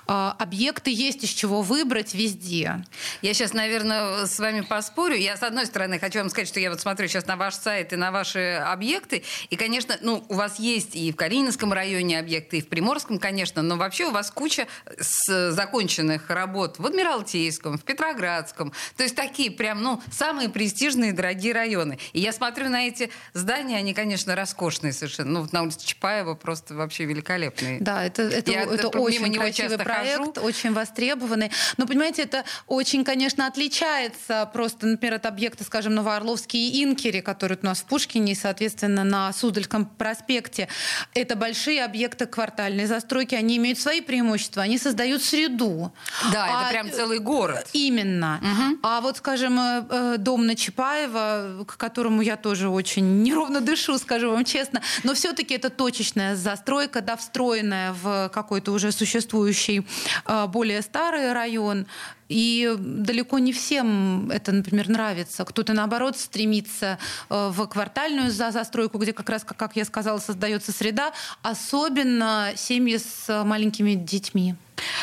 э, 0.07 0.31
объекты, 0.37 0.91
есть 0.91 1.23
из 1.23 1.29
чего 1.29 1.61
выбрать 1.61 2.13
везде. 2.13 2.83
Я 3.21 3.33
сейчас, 3.33 3.53
наверное, 3.53 4.25
с 4.25 4.39
вами 4.39 4.61
поспорю. 4.61 5.15
Я, 5.15 5.37
с 5.37 5.43
одной 5.43 5.65
стороны, 5.65 5.99
хочу 5.99 6.19
вам 6.19 6.29
сказать, 6.29 6.47
что 6.47 6.59
я 6.59 6.69
вот 6.69 6.81
смотрю 6.81 7.07
сейчас 7.07 7.25
на 7.25 7.35
ваш 7.35 7.55
сайт 7.55 7.93
и 7.93 7.95
на 7.95 8.11
ваши 8.11 8.63
объекты, 8.65 9.23
и, 9.49 9.55
конечно, 9.55 9.97
ну, 10.01 10.23
у 10.29 10.35
вас 10.35 10.59
есть 10.59 10.95
и 10.95 11.11
в 11.11 11.15
Калининском 11.15 11.73
районе 11.73 12.19
объекты, 12.19 12.57
и 12.57 12.61
в 12.61 12.67
Приморском, 12.67 13.19
конечно, 13.19 13.61
но 13.61 13.77
вообще 13.77 14.05
у 14.05 14.11
вас 14.11 14.31
куча 14.35 14.67
с 14.99 15.51
законченных 15.51 16.29
работ 16.29 16.77
в 16.77 16.85
Адмиралтейском, 16.85 17.79
в 17.79 17.83
Петроградском. 17.83 18.71
То 18.97 19.03
есть 19.03 19.15
такие 19.15 19.49
прям, 19.49 19.81
ну, 19.81 20.01
самые 20.11 20.49
престижные 20.49 21.13
дорогие 21.13 21.53
районы. 21.53 21.97
И 22.13 22.19
я 22.19 22.31
смотрю 22.31 22.69
на 22.69 22.87
эти 22.87 23.09
здания, 23.33 23.77
они, 23.77 23.93
конечно, 23.93 24.35
роскошные 24.35 24.93
совершенно. 24.93 25.31
Ну, 25.31 25.41
вот 25.41 25.53
на 25.53 25.63
улице 25.63 25.85
Чапаева 25.85 26.35
просто 26.35 26.75
вообще 26.75 27.05
великолепные. 27.05 27.79
Да, 27.79 28.05
это, 28.05 28.23
это, 28.23 28.51
я, 28.51 28.63
это 28.63 28.89
очень 28.89 29.33
красивый 29.33 29.77
проект, 29.77 30.35
хожу. 30.35 30.47
очень 30.47 30.73
востребованный. 30.73 31.51
Но, 31.77 31.87
понимаете, 31.87 32.23
это 32.23 32.43
очень, 32.67 33.03
конечно, 33.03 33.47
отличается 33.47 34.49
просто, 34.53 34.85
например, 34.85 35.15
от 35.15 35.25
объекта, 35.25 35.63
скажем, 35.63 35.95
Новоорловские 35.95 36.83
Инкери, 36.83 37.21
которые 37.21 37.57
у 37.61 37.65
нас 37.65 37.79
в 37.79 37.85
Пушкине, 37.85 38.33
и, 38.33 38.35
соответственно, 38.35 39.03
на 39.03 39.31
Суздальском 39.31 39.85
проспекте. 39.85 40.67
Это 41.13 41.35
большие 41.35 41.83
объекты 41.83 42.25
квартальной 42.25 42.85
застройки, 42.85 43.33
они 43.35 43.57
имеют 43.57 43.79
свои 43.79 44.01
преимущества 44.01 44.24
преимущество. 44.25 44.63
Они 44.63 44.77
создают 44.77 45.23
среду. 45.23 45.91
Да, 46.31 46.45
а, 46.45 46.61
это 46.61 46.71
прям 46.71 46.91
целый 46.91 47.19
город. 47.19 47.67
Именно. 47.73 48.39
Угу. 48.41 48.79
А 48.83 49.01
вот, 49.01 49.17
скажем, 49.17 49.59
э, 49.59 49.85
э, 49.89 50.15
дом 50.17 50.45
на 50.45 50.55
Чапаева, 50.55 51.65
к 51.67 51.77
которому 51.77 52.21
я 52.21 52.35
тоже 52.35 52.69
очень 52.69 53.23
неровно 53.23 53.61
дышу, 53.61 53.97
скажу 53.97 54.31
вам 54.31 54.45
честно, 54.45 54.81
но 55.03 55.13
все-таки 55.13 55.53
это 55.53 55.69
точечная 55.69 56.35
застройка, 56.35 57.01
да, 57.01 57.15
встроенная 57.15 57.93
в 57.93 58.29
какой-то 58.33 58.71
уже 58.71 58.91
существующий 58.91 59.85
э, 60.25 60.47
более 60.47 60.81
старый 60.81 61.33
район. 61.33 61.85
И 62.27 62.75
далеко 62.77 63.37
не 63.37 63.53
всем 63.53 64.31
это, 64.31 64.51
например, 64.51 64.89
нравится. 64.89 65.45
Кто-то, 65.45 65.73
наоборот, 65.73 66.17
стремится 66.17 66.97
в 67.29 67.67
квартальную 67.67 68.31
застройку, 68.31 68.97
где 68.97 69.13
как 69.13 69.29
раз, 69.29 69.43
как 69.43 69.75
я 69.75 69.85
сказала, 69.85 70.17
создается 70.17 70.71
среда, 70.71 71.13
особенно 71.43 72.51
семьи 72.55 72.97
с 72.97 73.43
маленькими 73.43 73.93
детьми. 73.93 74.55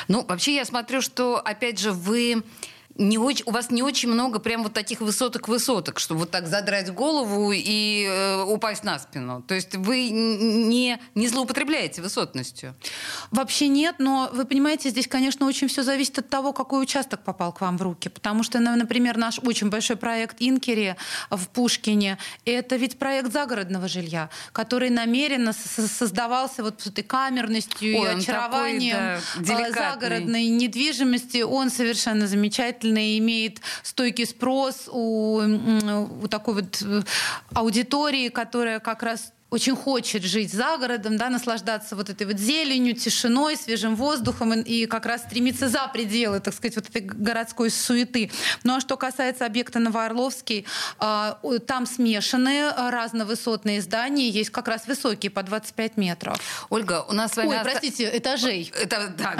Ну, 0.08 0.24
вообще 0.26 0.56
я 0.56 0.64
смотрю, 0.64 1.00
что, 1.00 1.36
опять 1.38 1.78
же, 1.78 1.92
вы 1.92 2.42
не 2.96 3.18
очень, 3.18 3.44
у 3.46 3.50
вас 3.52 3.70
не 3.70 3.82
очень 3.82 4.08
много 4.08 4.38
прям 4.38 4.62
вот 4.62 4.72
таких 4.72 5.00
высоток-высоток, 5.00 5.98
чтобы 5.98 6.20
вот 6.20 6.30
так 6.30 6.46
задрать 6.46 6.92
голову 6.92 7.52
и 7.52 8.06
э, 8.08 8.42
упасть 8.42 8.84
на 8.84 8.98
спину. 8.98 9.42
То 9.42 9.54
есть 9.54 9.74
вы 9.76 10.10
не, 10.10 10.98
не 11.14 11.28
злоупотребляете 11.28 12.02
высотностью? 12.02 12.74
Вообще 13.30 13.68
нет, 13.68 13.96
но 13.98 14.30
вы 14.32 14.44
понимаете, 14.44 14.90
здесь, 14.90 15.06
конечно, 15.06 15.46
очень 15.46 15.68
все 15.68 15.82
зависит 15.82 16.18
от 16.18 16.28
того, 16.28 16.52
какой 16.52 16.82
участок 16.82 17.24
попал 17.24 17.52
к 17.52 17.60
вам 17.60 17.78
в 17.78 17.82
руки. 17.82 18.08
Потому 18.08 18.42
что, 18.42 18.60
например, 18.60 19.16
наш 19.16 19.38
очень 19.38 19.70
большой 19.70 19.96
проект 19.96 20.36
Инкери 20.40 20.96
в 21.30 21.48
Пушкине, 21.48 22.18
это 22.44 22.76
ведь 22.76 22.98
проект 22.98 23.32
загородного 23.32 23.88
жилья, 23.88 24.28
который 24.52 24.90
намеренно 24.90 25.52
создавался 25.52 26.62
вот 26.62 26.82
с 26.82 26.88
этой 26.88 27.04
камерностью 27.04 27.98
Ой, 27.98 28.04
и 28.04 28.18
очарованием 28.18 29.20
такой, 29.46 29.72
да, 29.72 29.92
загородной 29.92 30.46
недвижимости. 30.48 31.42
Он 31.42 31.70
совершенно 31.70 32.26
замечательный 32.26 32.81
замечательный, 32.82 33.18
имеет 33.18 33.60
стойкий 33.82 34.26
спрос 34.26 34.88
у, 34.90 35.40
у 35.40 36.28
такой 36.28 36.54
вот 36.54 36.82
э, 36.82 37.02
аудитории, 37.54 38.28
которая 38.28 38.80
как 38.80 39.02
раз 39.02 39.32
очень 39.52 39.76
хочет 39.76 40.22
жить 40.22 40.50
за 40.50 40.78
городом, 40.78 41.18
да, 41.18 41.28
наслаждаться 41.28 41.94
вот 41.94 42.08
этой 42.08 42.26
вот 42.26 42.38
зеленью, 42.38 42.94
тишиной, 42.94 43.58
свежим 43.58 43.96
воздухом 43.96 44.54
и, 44.54 44.62
и 44.62 44.86
как 44.86 45.04
раз 45.04 45.24
стремиться 45.24 45.68
за 45.68 45.86
пределы, 45.88 46.40
так 46.40 46.54
сказать, 46.54 46.76
вот 46.76 46.88
этой 46.88 47.02
городской 47.02 47.68
суеты. 47.68 48.30
Ну 48.64 48.76
а 48.76 48.80
что 48.80 48.96
касается 48.96 49.44
объекта 49.44 49.78
Новоорловский, 49.78 50.64
э, 51.00 51.58
там 51.66 51.84
смешанные 51.84 52.70
разновысотные 52.70 53.82
здания, 53.82 54.30
есть 54.30 54.48
как 54.48 54.68
раз 54.68 54.86
высокие 54.86 55.30
по 55.30 55.42
25 55.42 55.98
метров. 55.98 56.38
Ольга, 56.70 57.04
у 57.06 57.12
нас 57.12 57.32
с 57.32 57.36
вами... 57.36 57.50
Ой, 57.50 57.58
простите, 57.62 58.10
этажей. 58.16 58.72
Это 58.74 59.12
так. 59.18 59.38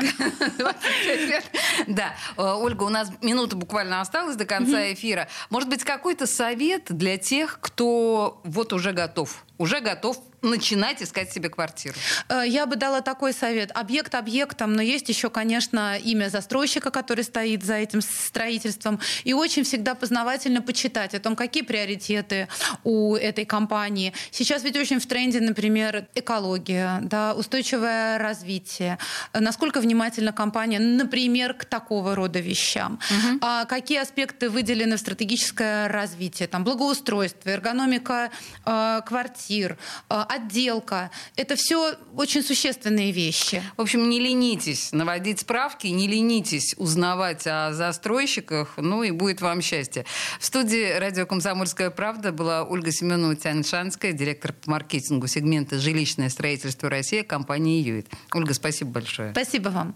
Да. 1.87 2.15
Э, 2.37 2.53
Ольга, 2.53 2.83
у 2.83 2.91
нас 2.91 3.09
минута 3.23 3.57
буквально 3.57 4.03
осталась 4.03 4.37
до 4.37 4.45
конца 4.45 4.93
эфира. 4.93 5.29
Может 5.49 5.71
быть, 5.71 5.85
какой-то 5.85 6.27
совет 6.27 6.85
для 6.91 7.17
тех, 7.17 7.59
кто 7.63 8.43
вот 8.45 8.75
уже 8.75 8.93
готов 8.93 9.43
уже 9.59 9.81
готов 9.81 10.21
начинать 10.43 11.03
искать 11.03 11.33
себе 11.33 11.49
квартиру? 11.49 11.95
Э, 12.29 12.43
я 12.47 12.67
бы 12.67 12.77
дала 12.77 13.01
такой 13.01 13.33
совет. 13.33 13.71
Объект 13.75 14.15
объектом, 14.15 14.75
но 14.75 14.83
есть 14.83 15.09
еще, 15.09 15.31
конечно, 15.31 15.97
имя 15.97 16.29
застройщика, 16.29 16.91
который 16.91 17.25
стоит 17.25 17.63
за 17.63 17.75
этим 17.75 18.01
строительством. 18.03 19.01
И 19.25 19.33
очень 19.33 19.65
всегда 19.65 19.95
познавательно 19.95 20.63
почитать 20.63 21.15
о 21.15 21.21
том, 21.21 21.37
какие 21.37 21.63
приоритеты 21.63 22.49
у 22.85 23.15
этой 23.17 23.45
компании. 23.45 24.13
Сейчас 24.31 24.65
ведь 24.65 24.77
очень 24.77 25.01
в 25.01 25.07
тренде, 25.07 25.41
например, 25.41 26.07
экология, 26.15 27.01
да, 27.03 27.35
устойчивое 27.35 28.19
развитие. 28.19 28.99
Насколько 29.33 29.81
внимательна 29.81 30.33
компания, 30.33 30.79
например, 30.79 31.55
к 31.55 31.65
такого 31.65 32.15
рода 32.15 32.41
вещам. 32.41 32.99
Угу. 33.11 33.39
А 33.43 33.65
какие 33.65 33.99
аспекты 33.99 34.49
выделены 34.49 34.97
в 34.97 35.01
стратегическое 35.01 35.89
развитие? 35.89 36.49
Там 36.49 36.65
благоустройство, 36.65 37.51
эргономика 37.51 38.31
э, 38.65 39.01
квартир, 39.07 39.79
э, 40.11 40.25
отделка. 40.35 41.11
Это 41.37 41.57
все 41.57 41.95
очень 42.17 42.43
существенные 42.43 43.13
вещи. 43.13 43.63
В 43.77 43.81
общем, 43.81 44.09
не 44.09 44.21
ленитесь 44.21 44.93
наводить 44.93 45.41
справки, 45.41 45.87
не 45.87 46.07
ленитесь 46.07 46.75
узнавать 46.77 47.47
о 47.47 47.73
застройщиках, 47.73 48.75
ну 48.77 49.03
и 49.03 49.11
будет 49.11 49.41
вам 49.41 49.61
счастье. 49.61 50.05
В 50.41 50.45
студии 50.45 50.99
радио 50.99 51.27
«Комсомольская 51.27 51.91
правда» 51.91 52.33
была 52.33 52.65
Ольга 52.65 52.93
Семенова 52.93 53.37
Тяньшанская, 53.37 54.13
директор 54.13 54.53
по 54.53 54.71
маркетингу 54.71 55.27
сегмента 55.27 55.79
«Жилищное 55.79 56.29
строительство 56.29 56.89
России» 56.89 57.23
компании 57.23 57.83
«Юит». 57.83 58.09
Ольга, 58.33 58.55
спасибо 58.55 58.91
большое. 58.93 59.33
Спасибо 59.33 59.69
вам. 59.69 59.95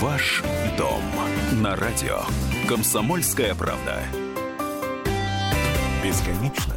Ваш 0.00 0.42
дом 0.76 1.02
на 1.62 1.74
радио 1.74 2.20
«Комсомольская 2.68 3.54
правда». 3.54 4.02
Бесконечно 6.04 6.76